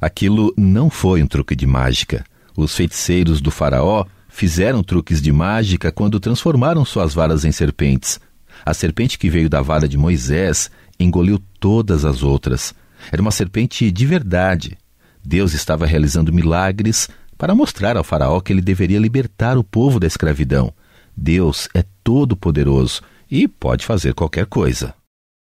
Aquilo 0.00 0.54
não 0.56 0.88
foi 0.88 1.22
um 1.22 1.26
truque 1.26 1.54
de 1.54 1.66
mágica. 1.66 2.24
Os 2.56 2.74
feiticeiros 2.74 3.38
do 3.42 3.50
Faraó 3.50 4.06
fizeram 4.30 4.82
truques 4.82 5.20
de 5.20 5.30
mágica 5.30 5.92
quando 5.92 6.18
transformaram 6.18 6.86
suas 6.86 7.12
varas 7.12 7.44
em 7.44 7.52
serpentes. 7.52 8.18
A 8.64 8.72
serpente 8.72 9.18
que 9.18 9.28
veio 9.28 9.50
da 9.50 9.60
vara 9.60 9.86
de 9.86 9.98
Moisés 9.98 10.70
engoliu 10.98 11.38
todas 11.58 12.06
as 12.06 12.22
outras. 12.22 12.74
Era 13.12 13.20
uma 13.20 13.30
serpente 13.30 13.90
de 13.90 14.06
verdade. 14.06 14.78
Deus 15.22 15.52
estava 15.52 15.84
realizando 15.84 16.32
milagres 16.32 17.10
para 17.36 17.54
mostrar 17.54 17.98
ao 17.98 18.04
Faraó 18.04 18.40
que 18.40 18.54
ele 18.54 18.62
deveria 18.62 18.98
libertar 18.98 19.58
o 19.58 19.64
povo 19.64 20.00
da 20.00 20.06
escravidão. 20.06 20.72
Deus 21.14 21.68
é 21.74 21.84
todo-poderoso 22.02 23.02
e 23.30 23.46
pode 23.46 23.86
fazer 23.86 24.14
qualquer 24.14 24.46
coisa. 24.46 24.94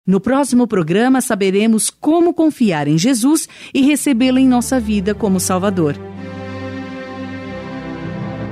No 0.06 0.21
próximo 0.21 0.65
programa 0.65 1.19
saberemos 1.19 1.89
como 1.89 2.34
confiar 2.34 2.88
em 2.88 2.97
Jesus 2.97 3.47
e 3.73 3.82
recebê-lo 3.82 4.39
em 4.39 4.47
nossa 4.47 4.80
vida 4.80 5.13
como 5.13 5.39
Salvador. 5.39 5.95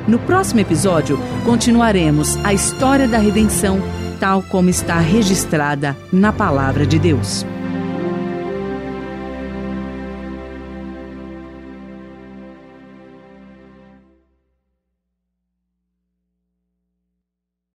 No 0.08 0.20
próximo 0.20 0.60
episódio, 0.60 1.18
continuaremos 1.44 2.38
a 2.44 2.54
história 2.54 3.08
da 3.08 3.18
redenção, 3.18 3.80
tal 4.20 4.44
como 4.44 4.70
está 4.70 5.00
registrada 5.00 5.98
na 6.12 6.32
Palavra 6.32 6.86
de 6.86 7.00
Deus. 7.00 7.46